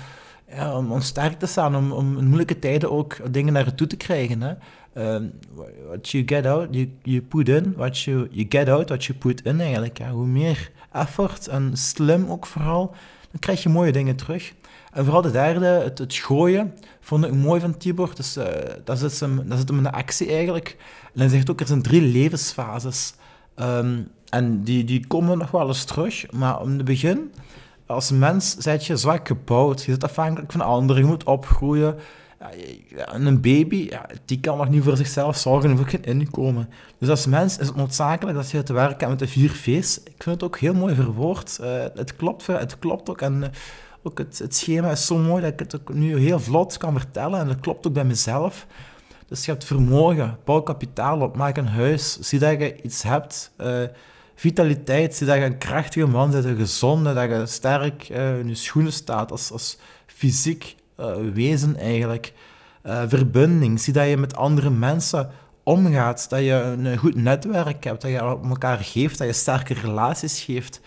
om, 0.77 1.01
sterk 1.01 1.39
te 1.39 1.47
staan, 1.47 1.77
om, 1.77 1.93
om 1.93 2.19
in 2.19 2.25
moeilijke 2.25 2.59
tijden 2.59 2.91
ook 2.91 3.33
dingen 3.33 3.53
naar 3.53 3.75
toe 3.75 3.87
te 3.87 3.97
krijgen. 3.97 4.43
Hè. 4.43 4.55
Uh, 4.95 5.29
what 5.87 6.09
you 6.09 6.23
get 6.27 6.47
out, 6.47 6.69
you, 6.71 6.91
you 7.03 7.23
put 7.23 7.49
in. 7.49 7.73
What 7.77 7.99
you, 7.99 8.29
you 8.31 8.47
get 8.49 8.69
out, 8.69 8.89
what 8.89 9.05
you 9.05 9.19
put 9.19 9.43
in 9.43 9.61
eigenlijk. 9.61 9.99
Hè. 9.99 10.11
Hoe 10.11 10.27
meer 10.27 10.71
effort 10.93 11.49
en 11.49 11.71
slim 11.77 12.31
ook 12.31 12.47
vooral, 12.47 12.87
dan 13.31 13.41
krijg 13.41 13.63
je 13.63 13.69
mooie 13.69 13.93
dingen 13.93 14.17
terug. 14.17 14.53
En 14.93 15.05
vooral 15.05 15.23
de 15.23 15.31
derde, 15.31 15.67
het, 15.67 15.99
het 15.99 16.15
gooien, 16.15 16.75
vond 17.01 17.25
ik 17.25 17.35
mooi 17.35 17.61
van 17.61 17.77
Tibor. 17.77 18.15
Dus 18.15 18.37
uh, 18.37 18.45
dat, 18.85 18.99
zit 18.99 19.21
hem, 19.21 19.49
dat 19.49 19.59
zit 19.59 19.69
hem 19.69 19.77
in 19.77 19.83
de 19.83 19.93
actie 19.93 20.29
eigenlijk. 20.29 20.77
En 21.15 21.21
hij 21.21 21.29
zegt 21.29 21.51
ook, 21.51 21.61
er 21.61 21.67
zijn 21.67 21.83
drie 21.83 22.03
levensfases. 22.03 23.15
Um, 23.57 24.09
en 24.29 24.63
die, 24.63 24.85
die 24.85 25.07
komen 25.07 25.39
nog 25.39 25.51
wel 25.51 25.69
eens 25.69 25.85
terug. 25.85 26.33
Maar 26.33 26.63
in 26.63 26.71
het 26.71 26.85
begin, 26.85 27.33
als 27.91 28.11
mens, 28.11 28.57
zijt 28.57 28.87
je 28.87 28.97
zwak 28.97 29.27
gebouwd. 29.27 29.85
Je 29.85 29.93
zit 29.93 30.05
afhankelijk 30.05 30.53
van 30.53 30.61
anderen, 30.61 31.03
je 31.03 31.09
moet 31.09 31.25
opgroeien. 31.25 31.97
Een 33.05 33.41
baby, 33.41 33.91
die 34.25 34.41
kan 34.41 34.57
nog 34.57 34.69
niet 34.69 34.83
voor 34.83 34.97
zichzelf 34.97 35.37
zorgen, 35.37 35.77
voor 35.77 35.87
geen 35.87 36.05
inkomen. 36.05 36.69
Dus 36.99 37.09
als 37.09 37.27
mens 37.27 37.59
is 37.59 37.67
het 37.67 37.77
noodzakelijk 37.77 38.37
dat 38.37 38.51
je 38.51 38.63
te 38.63 38.73
werken 38.73 39.09
hebt 39.09 39.11
met 39.11 39.19
de 39.19 39.29
vier 39.29 39.51
V's. 39.51 39.97
Ik 39.97 40.23
vind 40.23 40.35
het 40.35 40.43
ook 40.43 40.59
heel 40.59 40.75
mooi 40.75 40.95
verwoord. 40.95 41.59
Uh, 41.61 41.69
het, 41.95 42.17
klopt, 42.17 42.47
het 42.47 42.79
klopt 42.79 43.11
ook. 43.11 43.21
En, 43.21 43.43
uh, 43.43 43.49
ook 44.03 44.19
het, 44.19 44.39
het 44.39 44.55
schema 44.55 44.91
is 44.91 45.07
zo 45.07 45.17
mooi 45.17 45.43
dat 45.43 45.53
ik 45.53 45.59
het 45.59 45.81
ook 45.81 45.95
nu 45.95 46.19
heel 46.19 46.41
vlot 46.41 46.77
kan 46.77 46.93
vertellen. 46.99 47.41
En 47.41 47.47
dat 47.47 47.61
klopt 47.61 47.87
ook 47.87 47.93
bij 47.93 48.05
mezelf. 48.05 48.67
Dus 49.27 49.45
je 49.45 49.51
hebt 49.51 49.65
vermogen, 49.65 50.39
bouw 50.45 50.61
kapitaal 50.61 51.21
op, 51.21 51.37
maak 51.37 51.57
een 51.57 51.67
huis, 51.67 52.19
zie 52.21 52.39
dat 52.39 52.51
je 52.51 52.83
iets 52.83 53.03
hebt. 53.03 53.53
Vitaliteit, 54.41 55.15
zie 55.15 55.27
dat 55.27 55.37
je 55.37 55.45
een 55.45 55.59
krachtige 55.59 56.07
man 56.07 56.31
bent, 56.31 56.45
een 56.45 56.57
gezonde, 56.57 57.15
dat 57.15 57.31
je 57.31 57.47
sterk 57.47 58.09
uh, 58.09 58.39
in 58.39 58.49
je 58.49 58.55
schoenen 58.55 58.93
staat 58.93 59.31
als, 59.31 59.53
als 59.53 59.79
fysiek 60.07 60.77
uh, 61.01 61.15
wezen 61.35 61.77
eigenlijk. 61.77 62.33
verbinding, 63.07 63.81
zie 63.81 63.93
dat 63.93 64.09
je 64.09 64.17
met 64.17 64.37
andere 64.37 64.71
mensen 64.71 65.31
omgaat, 65.63 66.31
dat 66.31 66.41
je 66.41 66.53
een 66.53 66.97
goed 66.97 67.15
netwerk 67.15 67.85
hebt, 67.85 68.03
dat 68.03 68.11
je 68.11 68.19
elkaar 68.19 68.79
geeft, 68.79 69.19
dat 69.19 69.27
je 69.27 69.33
sterke 69.33 69.75
relaties 69.75 70.41
geeft. 70.41 70.81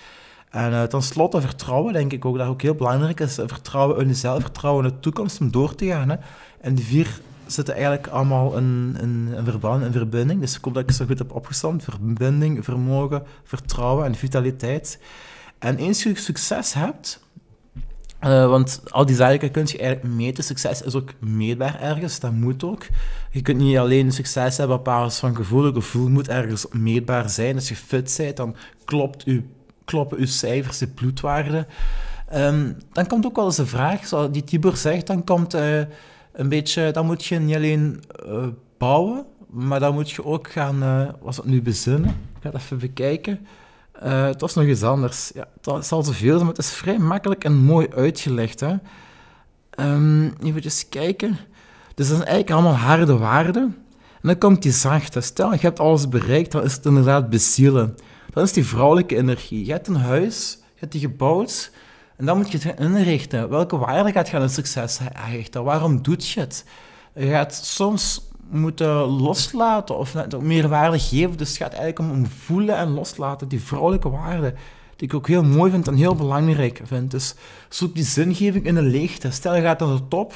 En 0.50 0.72
uh, 0.72 0.83
tenslotte 0.83 1.41
vertrouwen, 1.41 1.93
denk 1.93 2.13
ik 2.13 2.25
ook, 2.25 2.38
dat 2.38 2.48
ook 2.48 2.62
heel 2.62 2.75
belangrijk 2.75 3.19
is. 3.19 3.33
Vertrouwen 3.33 4.00
in 4.00 4.07
jezelf, 4.07 4.41
vertrouwen 4.41 4.86
in 4.86 4.89
de 4.89 5.00
toekomst 5.00 5.39
om 5.39 5.51
door 5.51 5.75
te 5.75 5.86
gaan. 5.86 6.10
Hè. 6.10 6.15
En 6.62 6.75
die 6.75 6.86
vier 6.86 7.22
zitten 7.53 7.74
eigenlijk 7.74 8.07
allemaal 8.07 8.57
in, 8.57 8.98
in, 9.01 9.33
in 9.38 9.43
verband, 9.43 9.83
in 9.83 9.91
verbinding. 9.91 10.39
Dus 10.39 10.57
ik 10.57 10.63
hoop 10.63 10.74
dat 10.74 10.83
ik 10.83 10.91
zo 10.91 11.05
goed 11.05 11.17
heb 11.17 11.36
opgestampt. 11.36 11.83
Verbinding, 11.83 12.63
vermogen, 12.63 13.24
vertrouwen 13.43 14.05
en 14.05 14.15
vitaliteit. 14.15 15.00
En 15.60 15.77
eens 15.77 16.03
je 16.03 16.15
succes 16.15 16.74
hebt, 16.74 17.24
uh, 18.24 18.48
want 18.48 18.81
al 18.89 19.05
die 19.05 19.15
zaken 19.15 19.51
kun 19.51 19.65
je 19.65 19.77
eigenlijk 19.77 20.15
meten. 20.15 20.43
Succes 20.43 20.81
is 20.81 20.95
ook 20.95 21.10
meetbaar 21.19 21.81
ergens, 21.81 22.19
dat 22.19 22.31
moet 22.31 22.63
ook. 22.63 22.86
Je 23.31 23.41
kunt 23.41 23.57
niet 23.57 23.77
alleen 23.77 24.12
succes 24.12 24.57
hebben 24.57 24.77
op 24.77 24.83
basis 24.83 25.19
van 25.19 25.36
gevoel. 25.36 25.74
Gevoel 25.74 26.10
moet 26.10 26.27
ergens 26.27 26.65
meetbaar 26.72 27.29
zijn. 27.29 27.55
Als 27.55 27.69
je 27.69 27.75
fit 27.75 28.15
bent, 28.17 28.38
dan 28.38 28.55
klopt 28.86 29.24
je, 29.25 29.43
kloppen 29.86 30.19
je 30.19 30.25
cijfers, 30.25 30.79
je 30.79 30.88
bloedwaarden. 30.88 31.67
Um, 32.36 32.77
dan 32.91 33.07
komt 33.07 33.25
ook 33.25 33.36
wel 33.36 33.45
eens 33.45 33.55
de 33.55 33.65
vraag, 33.65 34.07
zoals 34.07 34.31
die 34.31 34.43
Tibor 34.43 34.77
zegt, 34.77 35.07
dan 35.07 35.24
komt 35.24 35.55
uh, 35.55 35.81
een 36.33 36.49
beetje... 36.49 36.91
Dan 36.91 37.05
moet 37.05 37.25
je 37.25 37.39
niet 37.39 37.55
alleen 37.55 38.03
uh, 38.25 38.47
bouwen, 38.77 39.25
maar 39.49 39.79
dan 39.79 39.93
moet 39.93 40.11
je 40.11 40.25
ook 40.25 40.51
gaan... 40.51 40.79
was 41.21 41.37
het 41.37 41.45
nu 41.45 41.61
bezinnen? 41.61 42.09
Ik 42.09 42.41
ga 42.41 42.49
het 42.49 42.61
even 42.61 42.77
bekijken. 42.77 43.47
Uh, 44.03 44.25
het 44.25 44.41
was 44.41 44.53
nog 44.53 44.65
iets 44.65 44.83
anders. 44.83 45.31
Ja, 45.33 45.47
het 45.61 45.85
zal 45.85 46.03
zoveel 46.03 46.33
zijn, 46.33 46.45
maar 46.45 46.55
het 46.55 46.57
is 46.57 46.71
vrij 46.71 46.97
makkelijk 46.97 47.43
en 47.43 47.53
mooi 47.53 47.87
uitgelegd. 47.95 48.59
Hè? 48.59 48.75
Um, 49.79 50.33
even 50.43 50.89
kijken. 50.89 51.37
Dus 51.95 52.07
dat 52.07 52.17
zijn 52.17 52.27
eigenlijk 52.27 52.51
allemaal 52.51 52.79
harde 52.79 53.17
waarden. 53.17 53.63
En 54.21 54.29
dan 54.29 54.37
komt 54.37 54.61
die 54.61 54.71
zachte. 54.71 55.21
Stel, 55.21 55.51
je 55.51 55.59
hebt 55.59 55.79
alles 55.79 56.09
bereikt, 56.09 56.51
dan 56.51 56.63
is 56.63 56.73
het 56.73 56.85
inderdaad 56.85 57.29
bezielen. 57.29 57.95
Dan 58.33 58.43
is 58.43 58.53
die 58.53 58.65
vrouwelijke 58.65 59.15
energie. 59.15 59.65
Je 59.65 59.71
hebt 59.71 59.87
een 59.87 59.95
huis, 59.95 60.57
je 60.59 60.79
hebt 60.79 60.91
die 60.91 61.01
gebouwd, 61.01 61.71
en 62.17 62.25
dan 62.25 62.38
moet 62.38 62.51
je 62.51 62.58
het 62.58 62.79
inrichten. 62.79 63.50
Welke 63.50 63.77
waarde 63.77 64.12
gaat 64.12 64.29
je 64.29 64.36
aan 64.36 64.41
het 64.41 64.51
succes 64.51 65.00
hechten? 65.13 65.63
Waarom 65.63 66.01
doet 66.01 66.27
je 66.27 66.39
het? 66.39 66.65
Je 67.15 67.27
gaat 67.27 67.53
soms 67.53 68.22
moeten 68.50 68.93
loslaten 68.96 69.98
of 69.98 70.15
meer 70.39 70.67
waarde 70.67 71.00
geven. 71.00 71.38
Dus 71.38 71.48
het 71.48 71.58
gaat 71.58 71.74
eigenlijk 71.74 72.00
om, 72.00 72.25
voelen 72.25 72.77
en 72.77 72.93
loslaten, 72.93 73.48
die 73.48 73.62
vrouwelijke 73.62 74.10
waarde, 74.10 74.53
die 74.96 75.08
ik 75.08 75.13
ook 75.13 75.27
heel 75.27 75.43
mooi 75.43 75.72
vind 75.72 75.88
en 75.88 75.96
heel 75.96 76.15
belangrijk 76.15 76.82
vind. 76.84 77.12
Dus 77.12 77.36
zoek 77.70 77.96
die 77.96 78.03
zingeving 78.03 78.65
in 78.65 78.75
de 78.75 78.82
leegte. 78.82 79.32
Stel, 79.32 79.55
je 79.55 79.62
gaat 79.62 79.79
naar 79.79 79.89
de 79.89 80.08
top, 80.08 80.34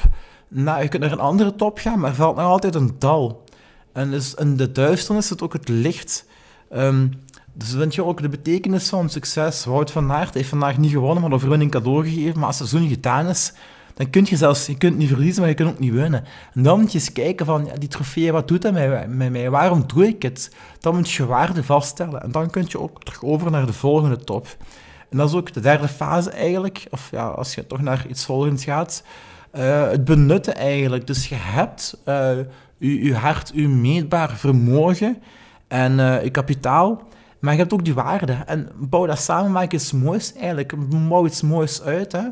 nou, 0.48 0.82
je 0.82 0.88
kunt 0.88 1.02
naar 1.02 1.12
een 1.12 1.20
andere 1.20 1.54
top 1.54 1.78
gaan, 1.78 2.00
maar 2.00 2.10
er 2.10 2.16
valt 2.16 2.36
nog 2.36 2.44
altijd 2.44 2.74
een 2.74 2.94
dal. 2.98 3.44
En 3.92 4.10
dus 4.10 4.34
in 4.34 4.56
de 4.56 4.72
duisternis 4.72 5.26
zit 5.26 5.42
ook 5.42 5.52
het 5.52 5.68
licht. 5.68 6.24
Um, 6.72 7.10
dus 7.58 7.70
vind 7.70 7.94
je 7.94 8.04
ook 8.04 8.22
de 8.22 8.28
betekenis 8.28 8.88
van 8.88 9.08
succes. 9.08 9.64
Wout 9.64 9.90
van 9.90 10.12
Aert 10.12 10.34
heeft 10.34 10.48
vandaag 10.48 10.78
niet 10.78 10.90
gewonnen, 10.90 11.20
maar 11.20 11.30
de 11.30 11.36
overwinning 11.36 11.70
cadeau 11.70 12.08
gegeven. 12.08 12.38
Maar 12.38 12.46
als 12.46 12.58
het 12.58 12.68
seizoen 12.68 12.90
gedaan 12.90 13.26
is, 13.26 13.52
dan 13.94 14.10
kun 14.10 14.26
je 14.28 14.36
zelfs, 14.36 14.66
je 14.66 14.76
kunt 14.76 14.96
niet 14.96 15.08
verliezen, 15.08 15.40
maar 15.40 15.50
je 15.50 15.56
kunt 15.56 15.70
ook 15.70 15.78
niet 15.78 15.92
winnen. 15.92 16.24
En 16.54 16.62
dan 16.62 16.80
moet 16.80 16.92
je 16.92 16.98
eens 16.98 17.12
kijken 17.12 17.46
van, 17.46 17.64
ja, 17.64 17.74
die 17.74 17.88
trofee, 17.88 18.32
wat 18.32 18.48
doet 18.48 18.62
dat 18.62 18.72
met, 18.72 19.08
met 19.08 19.30
mij? 19.30 19.50
Waarom 19.50 19.84
doe 19.86 20.06
ik 20.06 20.22
het? 20.22 20.54
Dan 20.80 20.94
moet 20.94 21.10
je 21.10 21.26
waarde 21.26 21.64
vaststellen. 21.64 22.22
En 22.22 22.30
dan 22.30 22.50
kun 22.50 22.64
je 22.68 22.80
ook 22.80 23.02
terug 23.02 23.24
over 23.24 23.50
naar 23.50 23.66
de 23.66 23.72
volgende 23.72 24.16
top. 24.16 24.56
En 25.10 25.16
dat 25.16 25.28
is 25.28 25.34
ook 25.34 25.52
de 25.52 25.60
derde 25.60 25.88
fase 25.88 26.30
eigenlijk, 26.30 26.86
of 26.90 27.08
ja, 27.10 27.26
als 27.26 27.54
je 27.54 27.66
toch 27.66 27.80
naar 27.80 28.06
iets 28.08 28.24
volgends 28.24 28.64
gaat, 28.64 29.02
uh, 29.54 29.90
het 29.90 30.04
benutten 30.04 30.56
eigenlijk. 30.56 31.06
Dus 31.06 31.28
je 31.28 31.34
hebt 31.38 32.02
je, 32.78 33.04
je 33.04 33.14
hart, 33.14 33.50
je 33.54 33.68
meetbaar 33.68 34.36
vermogen 34.36 35.22
en 35.68 35.96
je 36.22 36.30
kapitaal, 36.30 37.02
maar 37.38 37.52
je 37.52 37.58
hebt 37.58 37.72
ook 37.72 37.84
die 37.84 37.94
waarde. 37.94 38.32
En 38.46 38.68
bouw 38.76 39.06
dat 39.06 39.18
samen, 39.18 39.52
maak 39.52 39.72
iets 39.72 39.92
moois 39.92 40.32
eigenlijk. 40.34 40.72
Bouw 41.08 41.26
iets 41.26 41.42
moois 41.42 41.82
uit, 41.82 42.12
hè. 42.12 42.22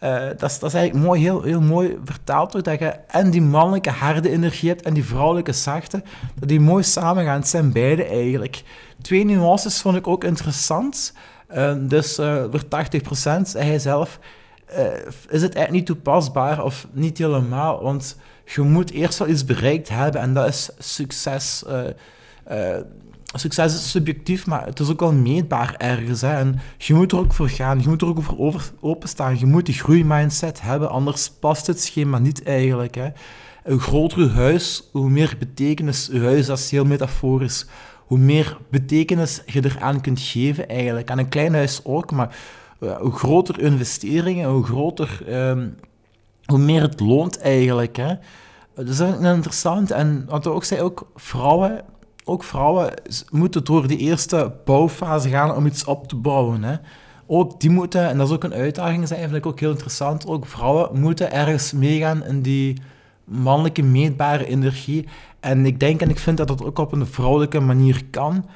Uh, 0.00 0.28
dat, 0.36 0.50
is, 0.50 0.58
dat 0.58 0.68
is 0.68 0.74
eigenlijk 0.74 1.06
mooi, 1.06 1.20
heel, 1.20 1.42
heel 1.42 1.60
mooi 1.60 1.98
vertaald 2.04 2.56
ook, 2.56 2.64
dat 2.64 2.78
je 2.78 2.86
en 3.06 3.30
die 3.30 3.42
mannelijke 3.42 3.90
harde 3.90 4.30
energie 4.30 4.68
hebt 4.68 4.82
en 4.82 4.94
die 4.94 5.04
vrouwelijke 5.04 5.52
zachte, 5.52 6.02
dat 6.38 6.48
die 6.48 6.60
mooi 6.60 6.82
samengaan. 6.82 7.38
Het 7.38 7.48
zijn 7.48 7.72
beide 7.72 8.04
eigenlijk. 8.04 8.62
Twee 9.02 9.24
nuances 9.24 9.80
vond 9.80 9.96
ik 9.96 10.06
ook 10.06 10.24
interessant. 10.24 11.12
Uh, 11.54 11.74
dus 11.78 12.18
uh, 12.18 12.44
voor 12.50 12.62
80% 12.62 13.58
hij 13.58 13.78
zelf 13.78 14.18
is 15.28 15.42
het 15.42 15.54
eigenlijk 15.54 15.70
niet 15.70 15.86
toepasbaar 15.86 16.64
of 16.64 16.86
niet 16.92 17.18
helemaal, 17.18 17.82
want 17.82 18.16
je 18.44 18.60
moet 18.60 18.90
eerst 18.90 19.18
wel 19.18 19.28
iets 19.28 19.44
bereikt 19.44 19.88
hebben 19.88 20.20
en 20.20 20.34
dat 20.34 20.48
is 20.48 20.70
succes 20.78 21.64
succes 23.40 23.74
is 23.74 23.90
subjectief, 23.90 24.46
maar 24.46 24.66
het 24.66 24.80
is 24.80 24.90
ook 24.90 25.00
wel 25.00 25.12
meetbaar 25.12 25.74
ergens. 25.78 26.20
Hè. 26.20 26.34
En 26.34 26.60
je 26.78 26.94
moet 26.94 27.12
er 27.12 27.18
ook 27.18 27.32
voor 27.32 27.48
gaan, 27.48 27.80
je 27.80 27.88
moet 27.88 28.02
er 28.02 28.08
ook 28.08 28.22
voor 28.22 28.38
over, 28.38 28.70
openstaan. 28.80 29.38
Je 29.38 29.46
moet 29.46 29.66
die 29.66 29.74
groeimindset 29.74 30.62
hebben, 30.62 30.90
anders 30.90 31.30
past 31.30 31.66
het 31.66 31.80
schema 31.80 32.18
niet 32.18 32.42
eigenlijk. 32.42 32.94
Hè. 32.94 33.08
Hoe 33.64 33.80
groter 33.80 34.30
huis, 34.30 34.88
hoe 34.92 35.10
meer 35.10 35.36
betekenis 35.38 36.10
huis, 36.12 36.46
dat 36.46 36.58
is 36.58 36.70
heel 36.70 36.84
metaforisch, 36.84 37.66
hoe 38.06 38.18
meer 38.18 38.58
betekenis 38.70 39.42
je 39.46 39.64
eraan 39.64 40.00
kunt 40.00 40.20
geven 40.20 40.68
eigenlijk. 40.68 41.10
Aan 41.10 41.18
een 41.18 41.28
klein 41.28 41.54
huis 41.54 41.80
ook, 41.84 42.10
maar 42.10 42.36
hoe 42.78 43.12
groter 43.12 43.60
investeringen, 43.60 44.48
hoe 44.48 44.64
groter... 44.64 45.20
Um, 45.48 45.74
hoe 46.44 46.58
meer 46.58 46.82
het 46.82 47.00
loont 47.00 47.40
eigenlijk. 47.40 47.96
Hè. 47.96 48.14
Dat 48.74 48.88
is 48.88 49.00
interessant. 49.00 49.90
En 49.90 50.24
wat 50.28 50.44
we 50.44 50.50
ook 50.50 50.64
zei, 50.64 50.80
ook 50.80 51.10
vrouwen 51.14 51.84
ook 52.24 52.44
vrouwen 52.44 52.92
moeten 53.30 53.64
door 53.64 53.86
die 53.86 53.98
eerste 53.98 54.52
bouwfase 54.64 55.28
gaan 55.28 55.54
om 55.54 55.66
iets 55.66 55.84
op 55.84 56.08
te 56.08 56.16
bouwen. 56.16 56.62
Hè. 56.62 56.76
Ook 57.26 57.60
die 57.60 57.70
moeten, 57.70 58.08
en 58.08 58.18
dat 58.18 58.28
is 58.28 58.34
ook 58.34 58.44
een 58.44 58.54
uitdaging 58.54 59.08
zijn, 59.08 59.34
ik 59.34 59.46
ook 59.46 59.60
heel 59.60 59.70
interessant, 59.70 60.26
ook 60.26 60.46
vrouwen 60.46 61.00
moeten 61.00 61.32
ergens 61.32 61.72
meegaan 61.72 62.24
in 62.24 62.42
die 62.42 62.82
mannelijke 63.24 63.82
meetbare 63.82 64.46
energie. 64.46 65.08
En 65.40 65.66
ik 65.66 65.80
denk 65.80 66.00
en 66.00 66.10
ik 66.10 66.18
vind 66.18 66.36
dat 66.36 66.48
dat 66.48 66.64
ook 66.64 66.78
op 66.78 66.92
een 66.92 67.06
vrouwelijke 67.06 67.60
manier 67.60 68.02
kan. 68.10 68.46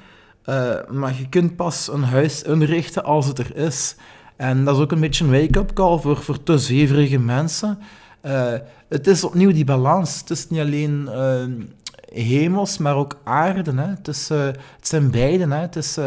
Uh, 0.46 0.74
maar 0.90 1.14
je 1.18 1.28
kunt 1.28 1.56
pas 1.56 1.92
een 1.92 2.02
huis 2.02 2.42
inrichten 2.42 3.04
als 3.04 3.26
het 3.26 3.38
er 3.38 3.56
is. 3.56 3.96
En 4.36 4.64
dat 4.64 4.76
is 4.76 4.82
ook 4.82 4.92
een 4.92 5.00
beetje 5.00 5.24
een 5.24 5.30
wake-up 5.30 5.72
call 5.72 5.98
voor, 5.98 6.16
voor 6.16 6.42
te 6.42 6.58
zweverige 6.58 7.18
mensen. 7.18 7.78
Uh, 8.22 8.52
het 8.88 9.06
is 9.06 9.24
opnieuw 9.24 9.52
die 9.52 9.64
balans. 9.64 10.20
Het 10.20 10.30
is 10.30 10.48
niet 10.48 10.60
alleen 10.60 11.08
uh, 11.08 11.64
hemels, 12.12 12.78
maar 12.78 12.96
ook 12.96 13.18
aarde. 13.24 13.72
Hè. 13.74 13.88
Het, 13.88 14.08
is, 14.08 14.30
uh, 14.30 14.44
het 14.46 14.88
zijn 14.88 15.10
beide. 15.10 15.48
Hè. 15.48 15.60
Het, 15.60 15.76
is, 15.76 15.98
uh, 15.98 16.04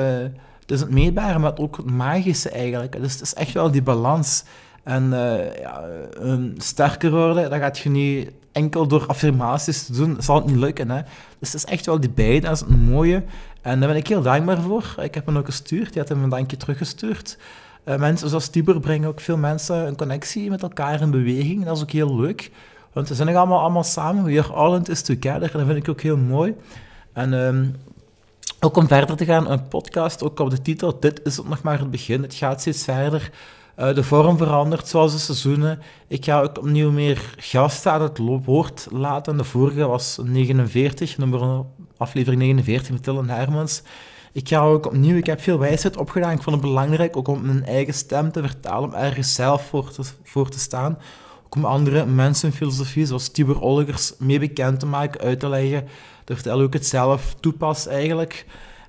het 0.59 0.71
is 0.71 0.79
het 0.79 0.89
meetbare, 0.89 1.39
maar 1.39 1.57
ook 1.57 1.77
het 1.77 1.91
magische 1.91 2.49
eigenlijk. 2.49 3.01
Dus 3.01 3.13
het 3.13 3.21
is 3.21 3.33
echt 3.33 3.51
wel 3.51 3.71
die 3.71 3.81
balans. 3.81 4.43
En 4.83 5.03
uh, 5.03 5.55
ja, 5.59 5.83
sterker 6.57 7.11
worden, 7.11 7.49
dat 7.49 7.59
gaat 7.59 7.79
je 7.79 7.89
niet 7.89 8.31
enkel 8.51 8.87
door 8.87 9.05
affirmaties 9.07 9.85
te 9.85 9.93
doen, 9.93 10.15
zal 10.19 10.35
het 10.35 10.45
niet 10.45 10.55
lukken. 10.55 10.89
Hè. 10.89 11.01
Dus 11.39 11.51
het 11.51 11.63
is 11.63 11.71
echt 11.71 11.85
wel 11.85 11.99
die 11.99 12.09
beide, 12.09 12.47
dat 12.47 12.55
is 12.55 12.61
een 12.61 12.79
mooie. 12.79 13.23
En 13.61 13.79
daar 13.79 13.89
ben 13.89 13.97
ik 13.97 14.07
heel 14.07 14.21
dankbaar 14.21 14.61
voor. 14.61 14.95
Ik 15.01 15.15
heb 15.15 15.25
hem 15.25 15.37
ook 15.37 15.45
gestuurd, 15.45 15.93
die 15.93 16.01
had 16.01 16.09
hem 16.09 16.23
een 16.23 16.29
dankje 16.29 16.57
teruggestuurd. 16.57 17.37
mensen 17.83 18.29
zoals 18.29 18.47
Tibor 18.47 18.79
brengen 18.79 19.07
ook 19.07 19.19
veel 19.19 19.37
mensen 19.37 19.87
een 19.87 19.95
connectie 19.95 20.49
met 20.49 20.61
elkaar 20.61 21.01
in 21.01 21.11
beweging. 21.11 21.65
Dat 21.65 21.75
is 21.75 21.83
ook 21.83 21.91
heel 21.91 22.15
leuk. 22.15 22.51
Want 22.93 23.07
we 23.07 23.15
zijn 23.15 23.27
nog 23.27 23.37
allemaal, 23.37 23.59
allemaal 23.59 23.83
samen. 23.83 24.23
We 24.23 24.39
are 24.39 24.53
all 24.53 24.75
in 24.75 24.83
together. 24.83 25.51
Dat 25.51 25.65
vind 25.65 25.75
ik 25.77 25.89
ook 25.89 26.01
heel 26.01 26.17
mooi. 26.17 26.55
En 27.13 27.33
um, 27.33 27.75
ook 28.59 28.77
om 28.77 28.87
verder 28.87 29.15
te 29.15 29.25
gaan, 29.25 29.51
een 29.51 29.67
podcast, 29.67 30.23
ook 30.23 30.39
op 30.39 30.49
de 30.49 30.61
titel, 30.61 30.99
dit 30.99 31.21
is 31.23 31.37
nog 31.37 31.61
maar 31.61 31.79
het 31.79 31.91
begin. 31.91 32.21
Het 32.21 32.33
gaat 32.33 32.61
steeds 32.61 32.83
verder. 32.83 33.31
Uh, 33.79 33.95
de 33.95 34.03
vorm 34.03 34.37
verandert, 34.37 34.87
zoals 34.87 35.11
de 35.11 35.17
seizoenen. 35.17 35.79
Ik 36.07 36.25
ga 36.25 36.41
ook 36.41 36.57
opnieuw 36.57 36.91
meer 36.91 37.33
gasten 37.37 37.91
aan 37.91 38.01
het 38.01 38.17
woord 38.45 38.87
laten. 38.91 39.37
De 39.37 39.43
vorige 39.43 39.85
was 39.87 40.19
49, 40.23 41.17
nummer, 41.17 41.65
aflevering 41.97 42.41
49 42.41 42.91
met 42.91 43.03
Tillen 43.03 43.29
Hermans. 43.29 43.81
Ik 44.31 44.47
ga 44.47 44.59
ook 44.59 44.85
opnieuw, 44.85 45.17
ik 45.17 45.25
heb 45.25 45.41
veel 45.41 45.59
wijsheid 45.59 45.97
opgedaan. 45.97 46.31
Ik 46.31 46.41
vond 46.41 46.55
het 46.55 46.65
belangrijk 46.65 47.17
ook 47.17 47.27
om 47.27 47.45
mijn 47.45 47.65
eigen 47.65 47.93
stem 47.93 48.31
te 48.31 48.41
vertalen, 48.41 48.89
om 48.89 48.95
ergens 48.95 49.33
zelf 49.33 49.67
voor 49.67 49.91
te, 49.91 50.03
voor 50.23 50.49
te 50.49 50.59
staan 50.59 50.97
om 51.55 51.65
andere 51.65 52.05
mensenfilosofie, 52.05 53.05
zoals 53.05 53.29
Tibor 53.29 53.61
Olgers, 53.61 54.13
mee 54.17 54.39
bekend 54.39 54.79
te 54.79 54.85
maken, 54.85 55.21
uit 55.21 55.39
te 55.39 55.49
leggen. 55.49 55.87
Terwijl 56.23 56.61
ook 56.61 56.73
het 56.73 56.85
zelf 56.85 57.35
toepast 57.39 57.87
eigenlijk. 57.87 58.45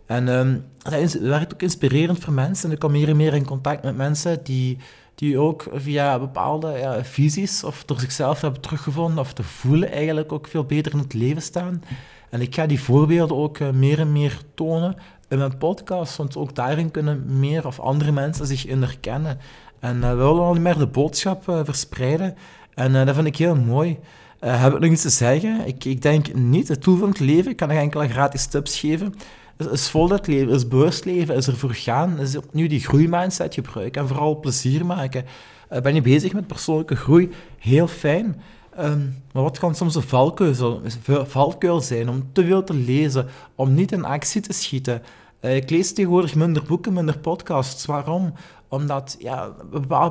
En 0.07 0.29
um, 0.29 0.65
dat 0.83 1.13
werkt 1.13 1.53
ook 1.53 1.63
inspirerend 1.63 2.19
voor 2.19 2.33
mensen. 2.33 2.69
En 2.69 2.75
ik 2.75 2.79
kom 2.79 2.93
meer 2.93 3.09
en 3.09 3.17
meer 3.17 3.35
in 3.35 3.45
contact 3.47 3.83
met 3.83 3.97
mensen 3.97 4.45
die 4.45 4.79
die 5.15 5.39
ook 5.39 5.67
via 5.75 6.19
bepaalde 6.19 6.79
ja, 6.79 7.05
visies 7.05 7.65
of 7.65 7.85
door 7.85 8.01
zichzelf 8.01 8.41
hebben 8.41 8.61
teruggevonden 8.61 9.19
of 9.19 9.33
te 9.33 9.43
voelen 9.43 9.93
eigenlijk 9.93 10.33
ook 10.33 10.47
veel 10.47 10.65
beter 10.65 10.93
in 10.93 10.99
het 10.99 11.15
leven 11.15 11.43
staan. 11.43 11.83
En 12.31 12.41
ik 12.41 12.55
ga 12.55 12.67
die 12.67 12.81
voorbeelden 12.81 13.37
ook 13.37 13.59
uh, 13.59 13.71
meer 13.71 13.99
en 13.99 14.13
meer 14.13 14.39
tonen 14.55 14.97
in 15.29 15.39
mijn 15.39 15.59
podcast, 15.59 16.17
want 16.17 16.37
ook 16.37 16.55
daarin 16.55 16.91
kunnen 16.91 17.39
meer 17.39 17.67
of 17.67 17.81
andere 17.81 18.13
mensen 18.13 18.47
zich 18.47 18.67
in 18.67 18.83
herkennen. 18.83 19.39
En 19.83 19.97
uh, 19.97 20.09
we 20.09 20.17
willen 20.17 20.43
al 20.43 20.53
niet 20.53 20.63
meer 20.63 20.79
de 20.79 20.87
boodschap 20.87 21.49
uh, 21.49 21.61
verspreiden. 21.65 22.37
En 22.75 23.07
dat 23.07 23.15
vind 23.15 23.27
ik 23.27 23.37
heel 23.37 23.57
mooi. 23.57 23.99
heb 24.39 24.73
ik 24.73 24.81
nog 24.81 24.91
iets 24.91 25.03
te 25.03 25.11
zeggen? 25.11 25.67
Ik, 25.67 25.85
ik 25.85 26.03
denk 26.03 26.35
niet. 26.35 26.69
Het 26.69 26.85
doel 26.85 26.97
van 26.97 27.09
het 27.09 27.21
leven, 27.21 27.51
ik 27.51 27.57
kan 27.57 27.69
nog 27.69 27.77
enkele 27.77 28.09
gratis 28.09 28.47
tips 28.47 28.79
geven 28.79 29.15
is 29.71 29.89
vol 29.89 30.09
dat 30.09 30.27
leven, 30.27 30.53
is 30.53 30.69
bewust 30.69 31.05
leven, 31.05 31.35
is 31.35 31.47
ervoor 31.47 31.75
gaan, 31.75 32.19
is 32.19 32.37
opnieuw 32.37 32.69
die 32.69 32.81
groeimindset 32.81 33.55
gebruiken 33.55 34.03
en 34.03 34.09
vooral 34.09 34.41
plezier 34.41 34.87
maken. 34.87 35.25
Uh, 35.73 35.81
ben 35.81 35.95
je 35.95 36.01
bezig 36.01 36.33
met 36.33 36.47
persoonlijke 36.47 36.97
groei? 36.97 37.31
Heel 37.59 37.89
fijn. 37.89 38.41
Ehm, 38.77 39.01
maar 39.33 39.43
wat 39.43 39.59
kan 39.59 39.75
soms 39.75 39.95
een 39.95 40.03
valkuil, 40.03 40.81
valkuil 41.27 41.81
zijn 41.81 42.09
om 42.09 42.29
te 42.33 42.45
veel 42.45 42.65
te 42.65 42.75
lezen, 42.75 43.27
om 43.55 43.75
niet 43.75 43.93
in 43.93 44.05
actie 44.05 44.41
te 44.41 44.53
schieten? 44.53 45.03
Uh, 45.43 45.57
ik 45.57 45.71
lees 45.71 45.93
tegenwoordig 45.93 46.35
minder 46.35 46.63
boeken, 46.63 46.93
minder 46.93 47.19
podcasts. 47.19 47.87
Waarom? 47.87 48.33
Omdat 48.69 49.17
ja, 49.19 49.51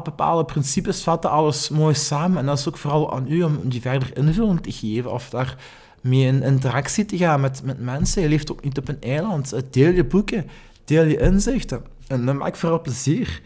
bepaalde, 0.04 0.46
principes 0.46 1.04
vatten 1.04 1.30
alles 1.30 1.70
mooi 1.70 1.94
samen. 1.94 2.38
En 2.38 2.46
dat 2.46 2.58
is 2.58 2.68
ook 2.68 2.78
vooral 2.78 3.14
aan 3.14 3.32
u 3.32 3.44
om 3.44 3.60
die 3.64 3.82
verder 3.82 4.18
invulling 4.18 4.62
te 4.62 4.72
geven 4.72 5.12
of 5.12 5.30
daar 5.30 5.58
mee 6.02 6.26
in 6.26 6.44
interactie 6.44 7.06
te 7.06 7.18
gaan 7.18 7.42
met, 7.42 7.62
met 7.64 7.80
mensen. 7.80 8.22
Je 8.22 8.30
leeft 8.30 8.52
ook 8.52 8.64
niet 8.64 8.78
op 8.78 8.88
een 8.88 9.02
eiland. 9.02 9.54
Deel 9.72 9.94
je 9.94 10.06
boeken, 10.06 10.50
deel 10.86 11.04
je 11.04 11.20
inzichten. 11.20 11.82
En 12.08 12.26
dat 12.26 12.36
maakt 12.36 12.58
vooral 12.58 12.82
plezier. 12.82 13.42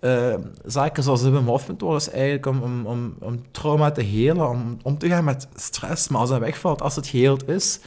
Uh, 0.00 0.34
zaken 0.64 1.02
zoals 1.02 1.22
de 1.22 1.30
Wim 1.30 1.46
Hof 1.46 1.68
is 1.68 2.10
eigenlijk 2.10 2.46
om, 2.46 2.62
om, 2.62 2.86
om, 2.86 3.14
om 3.20 3.42
trauma 3.50 3.90
te 3.90 4.02
helen, 4.02 4.48
om 4.48 4.78
om 4.82 4.98
te 4.98 5.08
gaan 5.08 5.24
met 5.24 5.48
stress. 5.54 6.08
Maar 6.08 6.20
als 6.20 6.30
dat 6.30 6.38
wegvalt, 6.38 6.82
als 6.82 6.96
het 6.96 7.06
geheeld 7.06 7.48
is, 7.48 7.80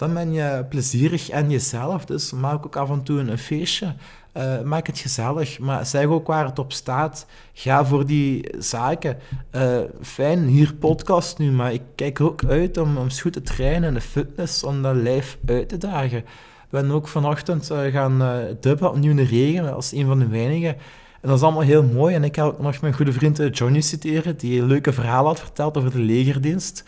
dan 0.00 0.14
ben 0.14 0.32
je 0.32 0.64
plezierig 0.68 1.28
en 1.28 1.50
jezelf. 1.50 2.04
Dus 2.04 2.32
maak 2.32 2.66
ook 2.66 2.76
af 2.76 2.90
en 2.90 3.02
toe 3.02 3.18
een 3.18 3.38
feestje. 3.38 3.94
Uh, 4.36 4.62
maak 4.62 4.86
het 4.86 4.98
gezellig, 4.98 5.58
maar 5.58 5.86
zeg 5.86 6.04
ook 6.04 6.26
waar 6.26 6.44
het 6.44 6.58
op 6.58 6.72
staat. 6.72 7.26
Ga 7.52 7.84
voor 7.84 8.06
die 8.06 8.54
zaken. 8.58 9.18
Uh, 9.52 9.78
fijn, 10.02 10.46
hier 10.46 10.74
podcast 10.74 11.38
nu, 11.38 11.50
maar 11.50 11.72
ik 11.72 11.82
kijk 11.94 12.20
ook 12.20 12.44
uit 12.44 12.78
om, 12.78 12.96
om 12.96 13.10
goed 13.10 13.32
te 13.32 13.42
trainen 13.42 13.88
in 13.88 13.94
de 13.94 14.00
fitness, 14.00 14.64
om 14.64 14.82
dat 14.82 14.94
lijf 14.94 15.38
uit 15.46 15.68
te 15.68 15.78
dagen. 15.78 16.24
We 16.68 16.80
ben 16.80 16.90
ook 16.90 17.08
vanochtend 17.08 17.70
uh, 17.70 17.78
gaan 17.92 18.22
dubben, 18.60 18.90
opnieuw 18.90 19.10
in 19.10 19.16
de 19.16 19.22
regen, 19.22 19.74
als 19.74 19.92
een 19.92 20.06
van 20.06 20.18
de 20.18 20.28
weinigen. 20.28 20.74
En 21.20 21.28
dat 21.28 21.36
is 21.36 21.42
allemaal 21.42 21.62
heel 21.62 21.82
mooi. 21.82 22.14
En 22.14 22.24
ik 22.24 22.36
ga 22.36 22.42
ook 22.42 22.60
nog 22.60 22.80
mijn 22.80 22.94
goede 22.94 23.12
vriend 23.12 23.58
Johnny 23.58 23.80
citeren, 23.80 24.36
die 24.36 24.60
een 24.60 24.66
leuke 24.66 24.92
verhaal 24.92 25.26
had 25.26 25.40
verteld 25.40 25.76
over 25.76 25.90
de 25.90 25.98
legerdienst. 25.98 26.84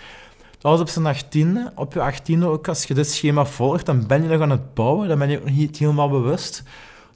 Dat 0.62 0.70
was 0.72 0.80
op 0.80 0.88
zijn 0.88 1.06
achttiende. 1.06 1.72
Op 1.74 1.92
je 1.92 2.00
achttiende, 2.00 2.46
ook 2.46 2.68
als 2.68 2.84
je 2.84 2.94
dit 2.94 3.10
schema 3.10 3.44
volgt, 3.44 3.86
dan 3.86 4.06
ben 4.06 4.22
je 4.22 4.28
nog 4.28 4.40
aan 4.40 4.50
het 4.50 4.74
bouwen, 4.74 5.08
dan 5.08 5.18
ben 5.18 5.30
je 5.30 5.38
ook 5.38 5.44
nog 5.44 5.56
niet 5.56 5.78
helemaal 5.78 6.08
bewust. 6.08 6.62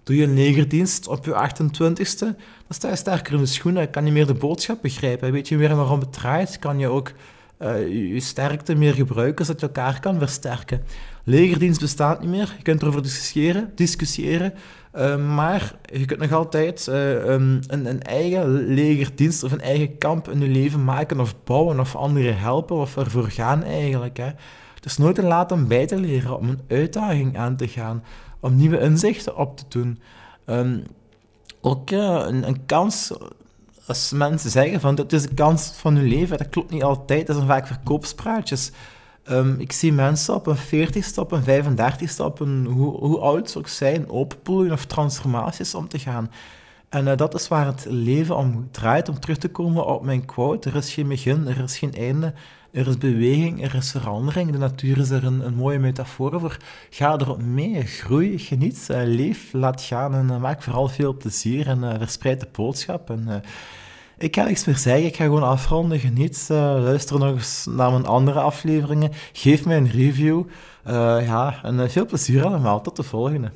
Doe 0.03 0.17
je 0.17 0.23
een 0.23 0.35
legerdienst 0.35 1.09
op 1.09 1.25
je 1.25 1.51
28ste, 1.51 2.19
dan 2.19 2.37
sta 2.69 2.89
je 2.89 2.97
sterker 2.97 3.35
in 3.35 3.39
de 3.39 3.47
schoenen. 3.47 3.91
Kan 3.91 4.07
je 4.07 4.13
meer 4.13 4.27
de 4.27 4.35
boodschap 4.35 4.83
begrijpen. 4.83 5.33
Weet 5.33 5.49
je 5.49 5.57
meer 5.57 5.77
waarom 5.77 6.01
het 6.01 6.13
draait. 6.13 6.59
Kan 6.59 6.79
je 6.79 6.89
ook 6.89 7.13
uh, 7.59 8.13
je 8.13 8.21
sterkte 8.21 8.75
meer 8.75 8.95
gebruiken, 8.95 9.45
zodat 9.45 9.61
je 9.61 9.67
elkaar 9.67 10.01
kan 10.01 10.19
versterken. 10.19 10.83
Legerdienst 11.25 11.81
bestaat 11.81 12.21
niet 12.21 12.31
meer. 12.31 12.55
Je 12.57 12.63
kunt 12.63 12.83
erover 12.83 13.03
discussiëren, 13.03 13.73
discussiëren 13.75 14.53
uh, 14.97 15.35
maar 15.35 15.75
je 15.83 16.05
kunt 16.05 16.21
nog 16.21 16.33
altijd 16.33 16.87
uh, 16.91 17.11
um, 17.11 17.61
een, 17.67 17.87
een, 17.87 18.03
eigen 18.03 18.49
legerdienst 18.75 19.43
of 19.43 19.53
een 19.53 19.61
eigen 19.61 19.99
kamp 19.99 20.29
in 20.29 20.41
je 20.41 20.49
leven 20.49 20.85
maken 20.85 21.21
of 21.21 21.35
bouwen 21.45 21.81
of 21.81 21.97
anderen 21.97 22.39
helpen 22.39 22.77
of 22.77 22.97
ervoor 22.97 23.31
gaan 23.31 23.63
eigenlijk. 23.63 24.17
Hè. 24.17 24.31
Het 24.75 24.85
is 24.85 24.97
nooit 24.97 25.15
te 25.15 25.23
laat 25.23 25.53
om 25.53 25.69
bij 25.69 25.87
te 25.87 26.01
leren, 26.01 26.39
om 26.39 26.49
een 26.49 26.61
uitdaging 26.69 27.39
aan 27.39 27.57
te 27.57 27.69
gaan 27.69 28.05
om 28.41 28.57
nieuwe 28.57 28.81
inzichten 28.81 29.37
op 29.37 29.57
te 29.57 29.65
doen. 29.69 29.99
Um, 30.47 30.83
ook 31.61 31.91
een, 31.91 32.49
een, 32.49 32.67
kans, 32.67 33.13
als 33.87 34.13
mensen 34.13 34.51
zeggen 34.51 34.81
van 34.81 34.95
dit 34.95 35.13
is 35.13 35.23
de 35.23 35.35
kans 35.35 35.73
van 35.75 35.97
hun 35.97 36.09
leven, 36.09 36.39
dat 36.39 36.49
klopt 36.49 36.71
niet 36.71 36.83
altijd, 36.83 37.27
dat 37.27 37.37
zijn 37.37 37.49
vaak 37.49 37.67
verkoopspraatjes. 37.67 38.71
Um, 39.31 39.61
ik 39.61 39.73
zie 39.73 39.93
mensen 39.93 40.35
op 40.35 40.47
een 40.47 40.57
40 40.57 41.19
op 41.19 41.33
een 41.33 41.43
35 41.43 42.21
op 42.21 42.41
een, 42.41 42.67
hoe, 42.67 42.97
hoe 42.99 43.19
oud 43.19 43.51
ze 43.51 43.59
ook 43.59 43.69
zijn, 43.69 44.11
openbloeien 44.11 44.73
of 44.73 44.85
transformaties 44.85 45.75
om 45.75 45.89
te 45.89 45.99
gaan. 45.99 46.31
En 46.89 47.07
uh, 47.07 47.17
dat 47.17 47.35
is 47.35 47.49
waar 47.49 47.67
het 47.67 47.87
leven 47.89 48.37
om 48.37 48.69
draait, 48.71 49.09
om 49.09 49.21
terug 49.21 49.37
te 49.37 49.49
komen 49.49 49.87
op 49.87 50.05
mijn 50.05 50.25
quote. 50.25 50.71
Er 50.71 50.77
is 50.77 50.93
geen 50.93 51.09
begin, 51.09 51.47
er 51.47 51.63
is 51.63 51.79
geen 51.79 51.95
einde. 51.95 52.33
Er 52.77 52.89
is 52.89 52.99
beweging, 52.99 53.65
er 53.65 53.75
is 53.75 53.91
verandering. 53.91 54.51
De 54.51 54.59
natuur 54.59 54.99
is 54.99 55.11
er 55.11 55.25
een, 55.25 55.47
een 55.47 55.55
mooie 55.55 55.79
metafoor 55.79 56.41
voor. 56.41 56.57
Ga 56.91 57.13
erop 57.13 57.43
mee, 57.43 57.83
groei, 57.83 58.39
geniet, 58.39 58.89
uh, 58.91 59.01
leef, 59.05 59.53
laat 59.53 59.83
gaan 59.83 60.15
en 60.15 60.29
uh, 60.31 60.39
maak 60.41 60.63
vooral 60.63 60.89
veel 60.89 61.17
plezier 61.17 61.67
en 61.67 61.79
uh, 61.79 61.95
verspreid 61.99 62.41
de 62.41 62.49
boodschap. 62.53 63.11
En, 63.11 63.43
ik 64.19 64.35
ga 64.35 64.45
niks 64.45 64.65
meer 64.65 64.77
zeggen, 64.77 65.07
ik 65.07 65.17
ga 65.17 65.25
gewoon 65.25 65.43
afronden, 65.43 65.99
geniet, 65.99 66.47
luister 66.49 67.19
nog 67.19 67.35
eens 67.35 67.67
naar 67.71 67.91
mijn 67.91 68.07
andere 68.07 68.41
afleveringen, 68.41 69.13
geef 69.33 69.65
mij 69.65 69.77
een 69.77 69.91
review. 69.91 70.43
ja, 70.85 71.61
en 71.63 71.91
veel 71.91 72.07
plezier 72.07 72.45
allemaal, 72.45 72.81
tot 72.81 72.97
de 72.97 73.03
volgende. 73.03 73.51